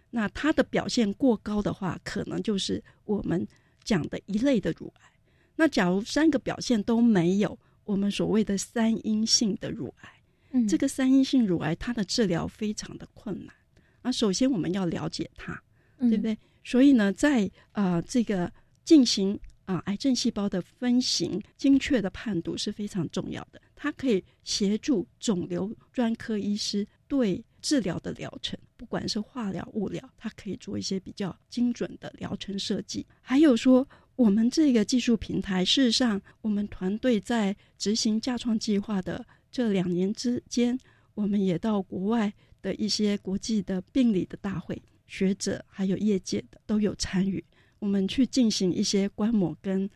[0.08, 3.46] 那它的表现过高的话，可能就是我们
[3.84, 5.12] 讲的一类的乳癌。
[5.56, 10.22] 那假如三个表现都没有，我们所谓的三阴性的乳癌，
[10.52, 13.54] 嗯，这个三阴性乳癌它的治疗非常的困难。
[14.00, 15.62] 啊，首先我们要了解它，
[16.08, 16.36] 对不对？
[16.62, 18.52] 所以呢，在啊这个
[18.84, 19.38] 进行。
[19.64, 23.62] 啊，癌症细胞的分型精确的判读是非常重要的。
[23.76, 33.06] 它可以协助肿瘤专科医师对治疗的疗程，不管是化疗、物疗，它可以做一些比较精准的疗程设计。
[33.20, 40.76] 还有说，我们这个技术平台，事实上，我们团队在执行架创计划的这两年之间，
[41.14, 42.30] 我们也到国外
[42.60, 44.82] 的一些国际的病理的大会，
[45.12, 47.44] 学者还有业界的都有参与。
[47.80, 49.88] 我们去进行一些观摩跟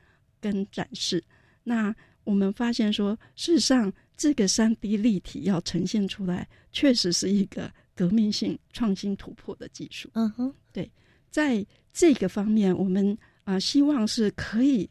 [0.42, 1.24] 跟展示，
[1.64, 10.10] 那我们发现说，事实上这个三 D 立体要呈现出来，确实是一个革命性创新突破的技术。
[10.12, 10.90] 嗯哼，对，
[11.30, 14.86] 在这个方面，我们啊希望是可以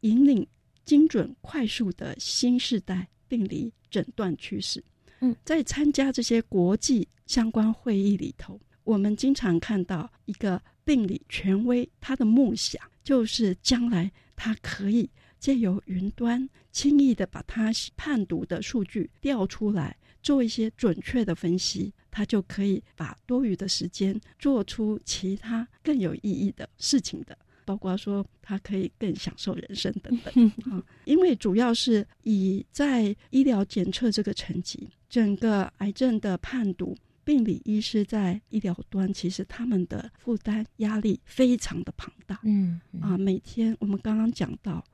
[0.00, 0.46] 引领
[0.86, 4.82] 精准快速的新时代病理诊断趋势。
[5.20, 10.62] 嗯，在参加这些国际相关会议里头，我们经常看到一个。
[10.86, 30.80] 病理权威，他的梦想就是将来他可以借由云端轻易的把他判读的数据调出来，做一些准确的分析，他就可以把多余的时间做出其他更有意义的事情的，包括说他可以更享受人生等等啊。
[31.04, 36.96] 因为主要是以在医疗检测这个层级，整个癌症的判读。
[37.26, 42.38] 病理医师在医疗端，其实他们的负担压力非常的庞大。
[42.44, 44.84] 嗯啊，每天我们刚刚讲到，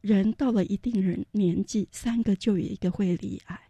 [0.00, 3.60] 人到了一定人年纪，三个就有一个会罹癌，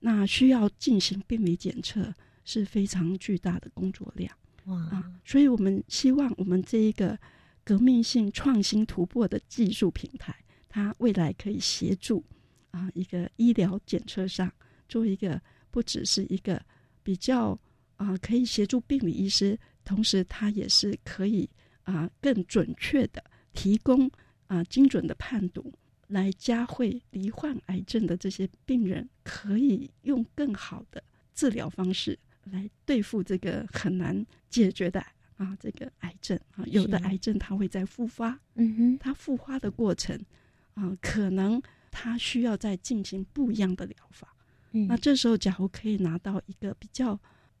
[0.00, 2.12] 那需要进行病理检测
[2.44, 4.30] 是非常巨大的工作量。
[4.66, 7.18] 哇啊，所以我们希望我们这一个
[7.64, 10.36] 革命性创新突破的技术平台，
[10.68, 12.22] 它未来可以协助
[12.72, 14.52] 啊一个医疗检测上
[14.86, 15.40] 做一个
[15.70, 16.62] 不只是一个。
[17.08, 17.58] 比较
[17.96, 21.48] 啊，可以协助病理医师，同时它也是可以
[21.84, 24.10] 啊更准确的提供
[24.46, 25.72] 啊精准的判读，
[26.06, 31.02] 来加惠罹患癌症的这些病人，可以用更好的
[31.34, 35.00] 治疗方式来对付这个很难解决的
[35.38, 36.62] 啊这个癌症啊。
[36.66, 40.14] 有的癌症它会在复发，嗯哼，它复发的过程
[40.74, 41.58] 啊，可能
[41.90, 44.34] 它需要再进行不一样的疗法。
[44.72, 47.18] 那这时候，假如可以拿到一个比较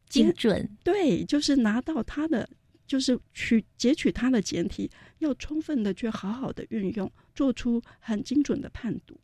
[0.08, 2.48] 精准，对，就是拿到它的。
[2.86, 9.14] 就是取截取它的简体，要充分的去好好的运用，做出很精准的判读。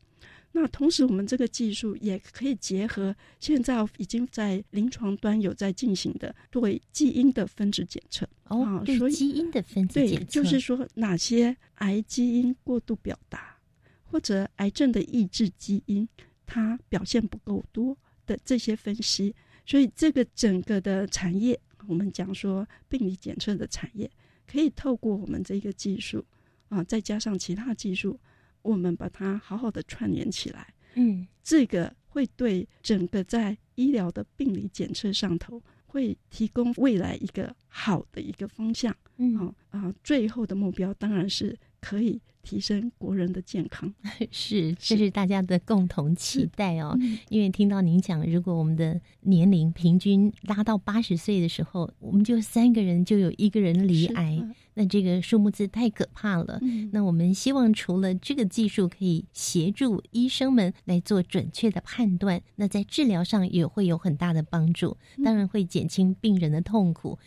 [0.53, 13.57] 那同时，我们这个技术也可以结合现在已经在临床端有在进行的对基因的分子检测哦，对基因的分子检测，就是说哪些癌基因过度表达，
[14.03, 16.07] 或者癌症的抑制基因
[16.47, 19.34] 它表现不够多的这些分析。
[19.66, 21.59] 所以，这个整个的产业。
[21.86, 24.11] 我们讲说病理检测的产业，
[24.47, 26.24] 可以透过我们这个技术
[26.70, 28.18] 啊，再加上其他技术，
[28.62, 30.72] 我们把它好好的串联起来。
[30.95, 38.97] 嗯，这个会对整个在医疗的病理检测上头，会提供未来一个好的一个方向。
[39.18, 42.18] 嗯，啊，最后的目标当然是可以。
[42.45, 43.92] 提升国人的健康
[44.30, 46.97] 是，这是大家的共同期待哦。
[47.30, 54.38] 因为听到您讲，如果我们的年龄平均拉到八十岁的时候，我们就三个人就有一个人罹癌，
[54.74, 56.61] 那这个数目字太可怕了。
[56.92, 67.18] 那我们希望除了这个技术可以协助医生们来做准确的判断，那在治疗上也会有很大的帮助，当然会减轻病人的痛苦。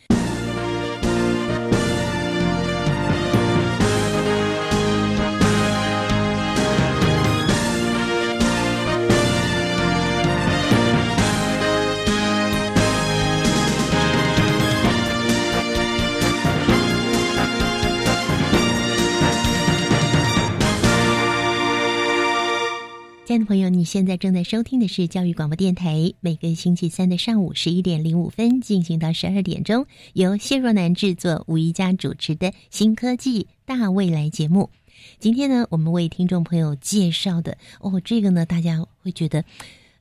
[23.28, 34.70] 亲爱的朋友，你现在正在收听的是教育广播电台，每个星期三的上午十一点零五分进行到十二点钟，由谢若楠制作、吴一佳主持的新科技大未来节目。
[35.18, 39.44] 今天呢，我们为听众朋友介绍的哦，这个呢，大家会觉得，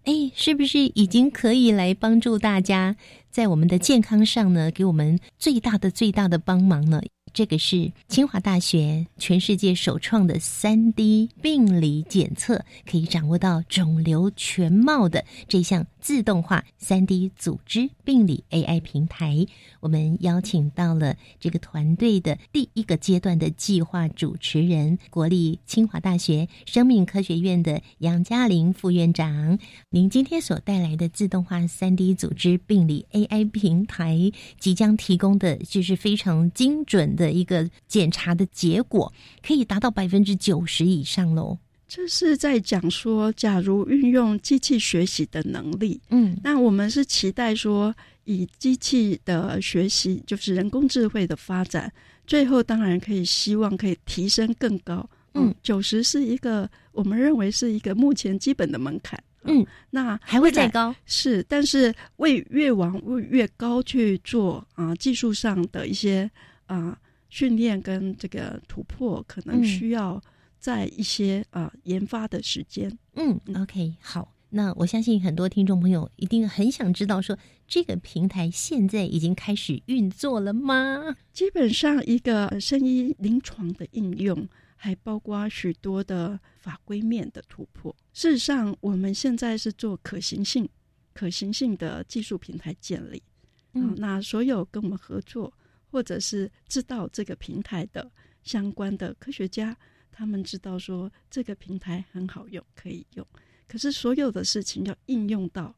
[0.05, 2.95] 哎，是不是已经可以来帮助大家
[3.30, 7.01] 在我们的健康上呢，给我们最大的、最大的帮忙呢？
[7.38, 19.45] 这个是清华大学全世界首创的三 D 病理检测，可以掌握到肿瘤全貌的这项自动化三 D 组织病理 AI 平台。
[19.82, 29.60] 我们邀请到了这个团队的第一个阶段的计划主持人，国立清华大学生命科学院的杨嘉玲副院长。
[29.89, 37.28] 您今天所带来的自动化三 D 组织病理 AI 平台，即将提供的就是非常精准的。
[37.28, 39.12] 的一个检查的结果
[39.45, 41.58] 可以达到百分之九十以上喽。
[41.88, 51.91] 这是在讲说，假如运用机器学习的能力，嗯，那我们是期待说，以机器的学习，就是人工智慧的发展，
[52.25, 55.09] 最后当然可以希望可以提升更高。
[55.33, 59.21] 嗯，九十是一个我们认为是一个目前基本的门槛。
[59.43, 66.29] 嗯，那还会再高是，但是为越往越高去做啊，技术上的一些
[66.65, 66.97] 啊。
[67.29, 70.19] 训练跟这个突破可能需要
[70.68, 72.91] 在一些呃研发的时间。
[73.15, 81.15] 嗯，OK，好，那我相信很多听众朋友一定很想知道，说这个平台现在已经开始运作了吗？
[81.32, 84.45] 基本上，一个生医临床的应用，
[84.76, 87.95] 还包括许多的法规面的突破。
[88.11, 90.68] 事实上，我们现在是做可行性、
[91.13, 93.24] 可行性的技术平台建立。
[93.72, 95.53] 嗯，那所有跟我们合作。
[95.89, 98.11] 或者是知道这个平台的
[98.43, 99.76] 相关的科学家，
[100.18, 103.28] 他们知道说这个平台很好用，可以用。
[103.68, 105.76] 可是所有的事情要应用到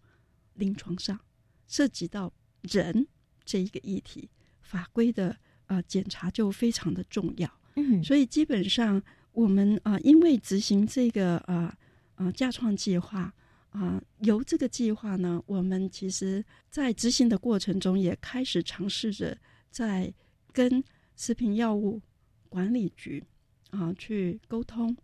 [0.54, 1.20] 临床上，
[1.68, 2.32] 涉及到
[2.62, 3.06] 人
[3.44, 4.30] 这一个议题，
[4.62, 5.36] 法规的
[5.66, 7.52] 啊检查就非常的重要。
[7.76, 9.02] 嗯，所以基本上
[9.34, 11.78] 我们啊，因为执行这个啊
[12.16, 13.34] 啊架创计划
[13.72, 19.38] 啊，由这个计划呢，我们其实在执行的过程中也开始尝试着。
[19.72, 20.12] 在
[20.52, 20.84] 跟
[21.16, 22.02] 食品药物
[22.50, 23.24] 管理局
[23.70, 24.96] 啊去沟通，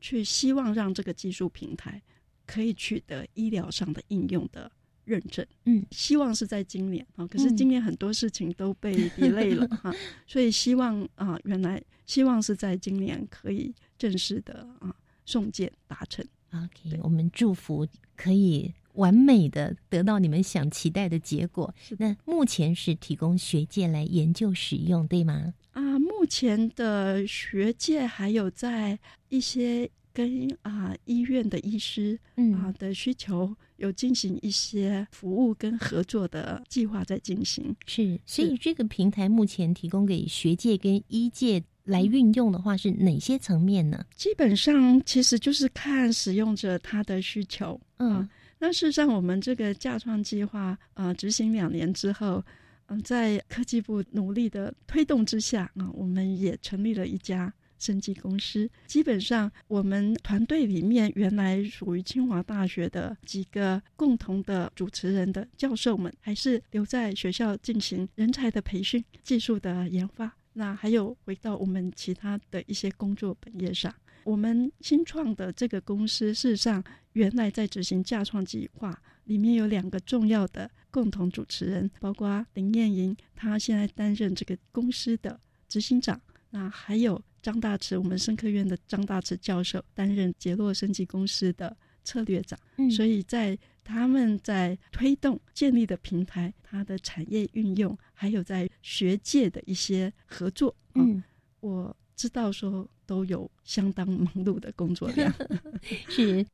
[0.00, 2.00] 去希望让这个技术平台
[2.46, 4.70] 可以取得医疗上的应用的
[5.04, 5.46] 认证。
[5.64, 9.94] 嗯，希望是在今年啊，可是今年很多事情都被 delay 了哈，
[10.26, 14.94] 所以希望啊，原来希望是在今年可以正式的啊
[15.26, 16.26] 送件达成。
[16.52, 18.72] OK，我们祝福可以。
[18.94, 21.72] 完美的得到你们想期待的结果。
[21.96, 25.54] 那目前是提供学界来研究使用，对吗？
[25.70, 32.18] 啊，目前的学界还有在一些跟啊医院的医师
[32.56, 37.74] 啊的需求有进行一些服务跟合作的计划在进行。
[37.86, 44.04] 是，所以这个平台目前提供给学界跟医界来运用的话，是哪些层面呢？
[44.14, 47.80] 基本上其实就是看使用者他的需求。
[47.98, 48.28] 嗯，
[48.58, 52.44] 那事实上我们这个架创计划啊执行两年之后，
[52.90, 57.52] 嗯，在科技部努力的推动之下啊，我们也成立了一家。
[57.78, 70.30] 生技公司基本上，我们团队里面原来属于清华大学的几个共同的主持人的教授们，还是留在学校进行人才的培训、技术的研发。
[70.52, 73.90] 那还有回到我们其他的一些工作本业上，
[74.24, 76.84] 我们新创的这个公司，事实上
[77.14, 86.20] 原来在执行架创计划里面有两个重要的共同主持人，包括林燕莹，她现在担任这个公司的执行长。
[86.50, 92.58] 那还有张大慈，我们生科院的张大慈教授担任杰洛升级公司的策略长，
[92.90, 101.22] 所以在他们在推动建立的平台，它的产业运用，还有在学界的一些合作，嗯，
[101.60, 105.32] 我知道说都有相当忙碌的工作量，
[106.10, 106.44] 是。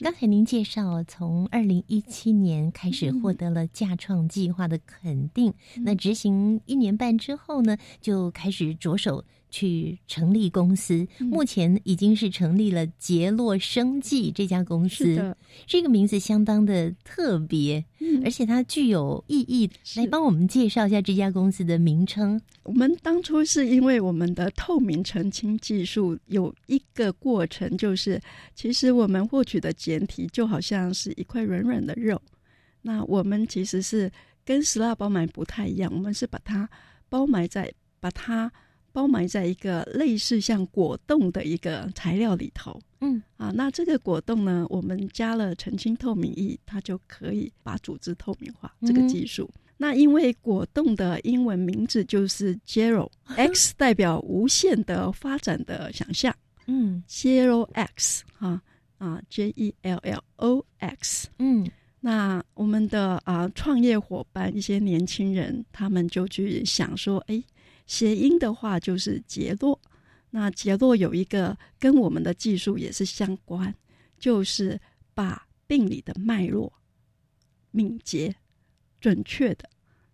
[0.00, 5.54] 刚才您介绍，从二零一七年开始获得了架创计划的肯定，
[5.84, 9.24] 那执行一年半之后呢，就开始着手。
[9.52, 15.36] 去成立公司，目前已经是成立了杰洛生技这家公司。
[15.66, 17.84] 这个名字相当的特别，
[18.24, 19.70] 而且它具有意义。
[19.94, 22.40] 来帮我们介绍一下这家公司的名称。
[22.62, 28.18] 我们当初是因为我们的透明澄清技术有一个过程，就是
[28.54, 32.20] 其实我们获取的简体就好像是一块软软的肉。
[32.80, 34.10] 那我们其实是
[34.46, 36.66] 跟石蜡包埋不太一样，我们是把它
[37.10, 38.50] 包埋在把它。
[38.92, 43.22] 包埋在一个类似像果冻的一个材料里头，嗯。
[43.36, 48.72] 啊，那这个果冻呢，我们加了澄清透明液，它就可以把组织透明化。
[48.86, 56.32] 这个技术，那因为果冻的英文名字就是 Zero，X 代表无限的发展的想象，
[56.66, 58.62] 嗯，Zero X 啊
[58.98, 61.68] 啊，J E L L O X，嗯，
[61.98, 67.42] 那我们的啊创业伙伴一些年轻人，他们就去想说，哎。
[67.92, 69.78] 谐音的话就是杰洛，
[70.30, 73.74] 那杰洛有一个跟我们的技术也是相关，
[74.18, 74.80] 就是
[75.12, 76.72] 把病理的脉络
[77.70, 78.34] 敏捷、
[78.98, 79.68] 准确的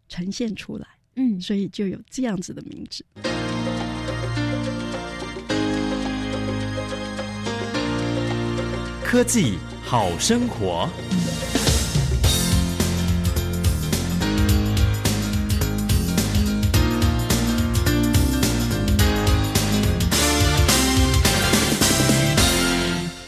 [0.08, 0.88] 呈现出来。
[1.14, 3.06] 嗯，所以就有这样子的名字。
[9.04, 10.90] 科技好生活。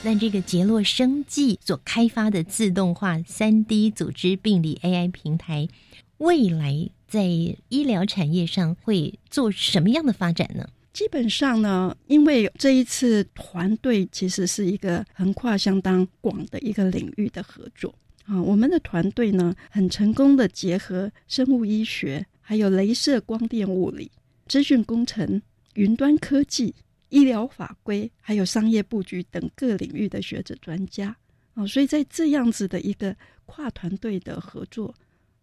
[0.03, 5.69] 那这个杰洛生技所开发的自动化三 D 组织病理 AI 平台，
[6.17, 10.67] 未来在医疗产业上会做什么样的发展呢？
[10.95, 17.95] 基本上呢，因为这一次团队其实是一个横跨相当广的一个领域的合作
[18.25, 24.11] 啊，我们的团队呢很成功的结合生物医学、还有镭射光电物理、
[24.49, 25.43] 资讯工程、
[25.75, 26.75] 云端科技。
[27.11, 31.15] 医疗法规还有商业布局等各领域的学者专家
[31.55, 33.15] 啊，所以在这样子的一个
[33.47, 34.95] 跨团队的合作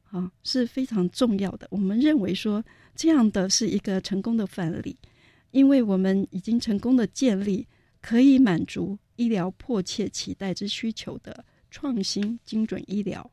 [0.09, 1.67] 啊是非常重要的。
[1.69, 2.63] 我们认为说
[2.95, 4.97] 这样的是一个成功的范例，
[5.51, 7.67] 因为我们已经成功的建立
[8.01, 13.29] 可以满足医疗迫切期待之需求的创新精准医疗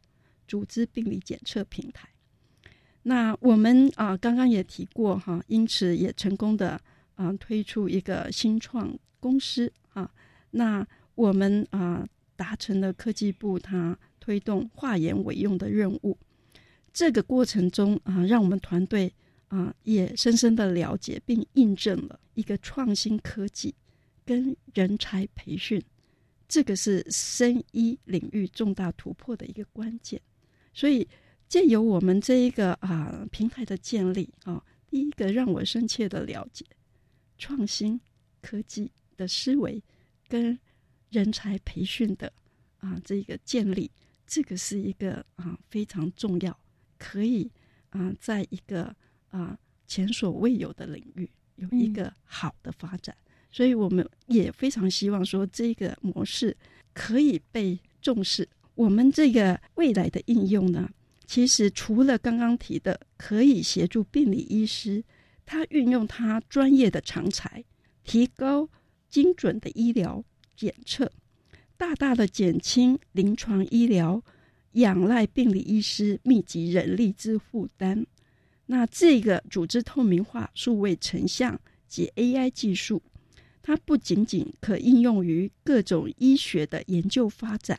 [0.49, 2.09] 组织病理检测平台。
[3.03, 6.80] 那我们啊刚刚也提过哈，因此也成功的。
[7.15, 10.11] 啊，推出一个新创公司啊，
[10.51, 12.07] 那我们啊
[12.37, 16.19] 达成了科技部它推动化研委用的任务。
[16.93, 19.12] 这个过程中啊，让我们团队
[19.49, 23.75] 啊也深深的了解并印证了一个创新科技
[24.25, 25.83] 跟人才培训，
[26.49, 30.21] 这个是生医领域重大突破的一个关键。
[30.73, 31.07] 所以
[31.49, 36.65] 借由我们这一个啊平台的建立啊，第一个让我深切的了解。
[37.37, 38.01] 创新
[38.41, 39.82] 科技的思维
[40.28, 40.59] 跟
[41.11, 42.32] 人才培训的
[42.78, 43.91] 啊这个建立，
[44.26, 46.59] 这个是一个啊非常重要，
[46.99, 47.51] 可以
[47.91, 48.95] 啊在一个
[49.28, 53.16] 啊前所未有的领域有一个好的发展，
[53.51, 56.57] 所以我们也非常希望说这个模式
[56.93, 58.49] 可以被重视。
[58.74, 60.91] 我们这个未来的应用呢，
[61.26, 65.05] 其实除了刚刚提的可以协助病理医师。
[65.47, 67.65] 他运用他专业的长才，
[68.03, 68.69] 提高
[69.09, 70.25] 精准的医疗
[70.57, 71.11] 检测，
[71.77, 74.23] 大大的减轻临床医疗
[74.73, 78.07] 仰赖病理医师密集人力之负担。
[78.67, 83.03] 那这个组织透明化、数位成像及 AI 技术，
[83.63, 87.79] 它不仅仅可应用于各种医学的研究发展，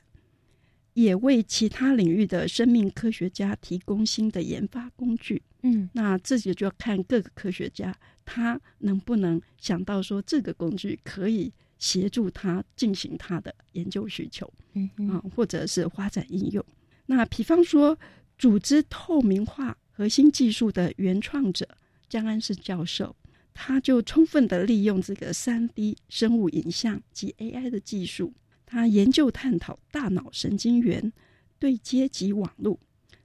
[0.96, 5.42] 也为其他领域的生命科学家提供新的研发工具。
[5.62, 16.66] 嗯，那这就就要看各个科学家他能不能想到说这个工具可以协助他进行他的研究需求，嗯啊，或者是发展应用。
[17.06, 17.98] 那比方说，
[18.38, 19.78] 组织透明化。
[19.98, 21.66] 核心技术的原创者
[22.10, 23.16] 江安世教授，
[23.54, 28.34] 他就充分的利用这个三 D 生物影像及 AI 的技术，
[28.66, 31.12] 他研究探讨大脑神经元
[31.60, 32.80] 对接及网络，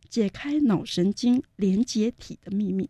[0.08, 2.88] 解开脑神经连接体的秘密。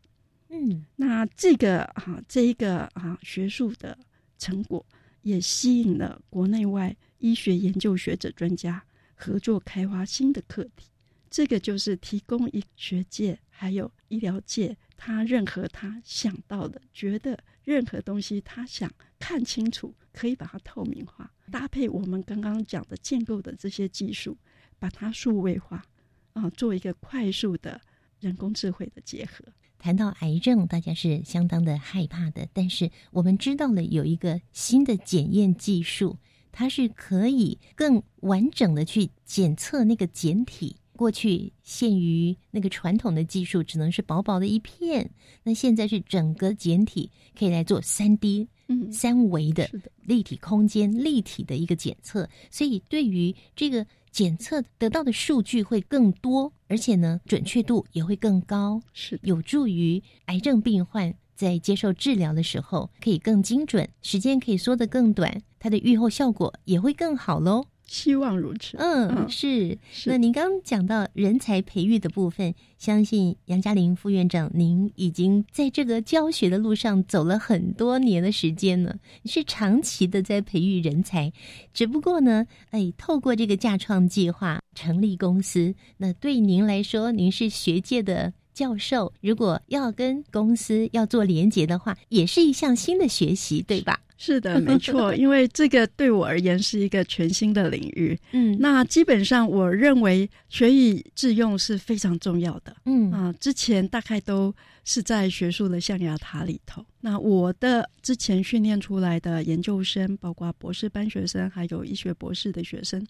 [0.48, 3.96] 嗯，那这个啊，这一个啊学术的
[4.36, 4.84] 成果，
[5.22, 8.82] 也吸引了国内外医学研究学者专家
[9.14, 10.88] 合作开发新的课题。
[11.30, 18.90] 这个就是提供医学界还有医疗界，他任何他想到的，觉得任何东西他想
[19.20, 24.36] 看清楚，可以把它透明化，搭配我们刚刚讲的建构的这些技术，
[24.78, 25.84] 把它数位化，
[26.32, 27.80] 啊，做一个快速的
[28.20, 29.44] 人工智慧的结合。
[29.78, 36.18] 谈到癌症，大家是相当的害怕的，但是我们知道了有一个新的检验技术，
[36.52, 40.76] 它是可以更完整的去检测那个检体。
[40.92, 45.10] 过去限于那个传统的技术，只能是薄薄的一片。
[45.44, 48.50] 那现在是整个简体可以来做三 D、
[48.92, 49.68] 三维的
[50.02, 67.64] 立体空间、立体的一个检测，所以对于这个检测得到的数据会更多，而且呢准确度也会更高，是有助于癌症病患在接受治疗的时候可以更精准，时间可以缩得更短，它的预后效果也会更好喽。
[67.90, 68.76] 希望如此。
[68.78, 69.76] 嗯，是。
[70.06, 81.32] 那您刚刚讲到人才培育的部分，相信杨嘉玲副院长，您已经在这个教学的路上走了很多年的时间了，是长期的在培育人才。
[81.74, 94.00] 只不过呢，哎，透过这个架创计划成立公司，那对您来说，您是学界的教授，如果要跟公司要做连结的话，也是一项新的学习，对吧？
[94.16, 98.18] 是的，没错， 因为这个对我而言是一个全新的领域。
[98.32, 102.76] 嗯，那基本上我认为学以致用是非常重要的。
[102.84, 106.84] 嗯啊，之前大概都是在学术的象牙塔里头。
[107.00, 113.02] 那我的之前训练出来的研究生，包括博士班学生，还有医学博士的学生，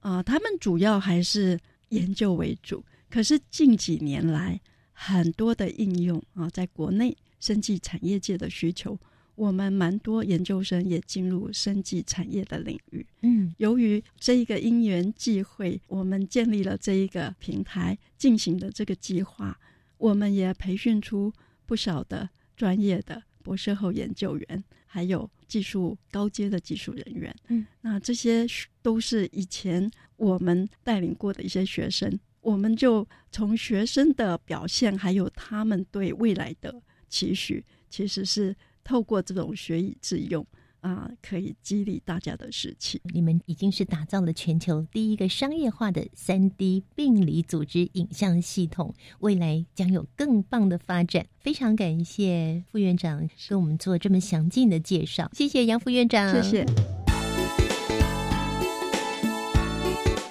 [0.00, 1.58] 啊，他们主要还是
[1.90, 2.82] 研究为主。
[3.10, 4.58] 可是近几年来，
[4.94, 8.98] 很多的应用啊，在国内生技产业界的需求。
[9.36, 13.04] 我们蛮多研究生也进入生技产业的领域。
[13.22, 19.58] 嗯，由于这一个因缘际会，我们建立了这一个平台进行的这个计划，
[19.98, 21.32] 我们也培训出
[21.66, 27.34] 不少的专业的博士后研究员，还有技术高阶的技术人员。
[27.48, 28.46] 嗯，那这些
[28.82, 38.54] 都是以前我们带领过的一些学生，我们就从学生的表现，还有他们对未来的期许，其实是。
[38.86, 40.46] 透过这种学以致用
[40.82, 43.00] 啊，可以激励大家的士气。
[43.14, 51.24] 你们已经是打造了全球第一个商业化的三 D 病理组织影像系统，未来将有更棒的发展。
[51.40, 56.66] 非常感谢副院长跟我们做这么详尽的介绍，谢谢杨副院长，谢谢。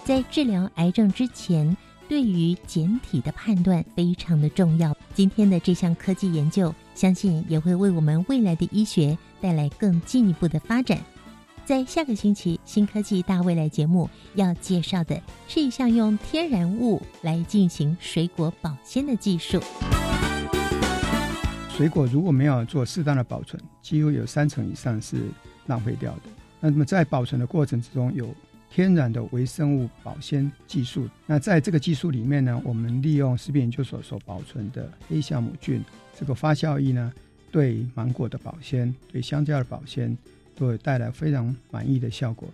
[0.06, 1.76] 在治疗癌症之前，
[2.08, 4.96] 对于简体的判断非常的重要。
[5.14, 6.74] 今天的这项科技研究。
[6.96, 11.00] 相信也会为我们未来的医学带来更进一步的发展。
[11.66, 19.60] 在下个星期《新科技大未来》节目要介绍的是一项用天然物来进行水果保鲜的技术。
[21.76, 25.18] 水果如果没有做适当的保存，几乎有三成以上是
[25.66, 26.22] 浪费掉的。
[26.60, 28.30] 那么在保存的过程之中，有
[28.74, 31.08] 天然的微生物保鲜技术。
[31.28, 35.84] 那在这个技术里面呢，我们利用食品研究所所保存的黑酵母菌。
[36.18, 37.14] 这个发酵液呢，
[37.52, 40.18] 对芒果的保鲜、对香蕉的保鲜，
[40.56, 42.50] 都会带来非常满意的效果。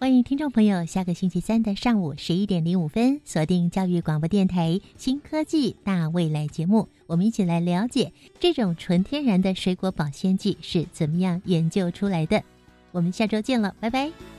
[0.00, 12.42] 欢迎听众朋友，下个星期三的上午十一点零五分，锁定教育广播电台《新科技大未来》节目，我们一起来了解这种纯天然的水果保鲜剂是怎么样研究出来的。
[12.92, 14.37] 我们下周见了，拜拜。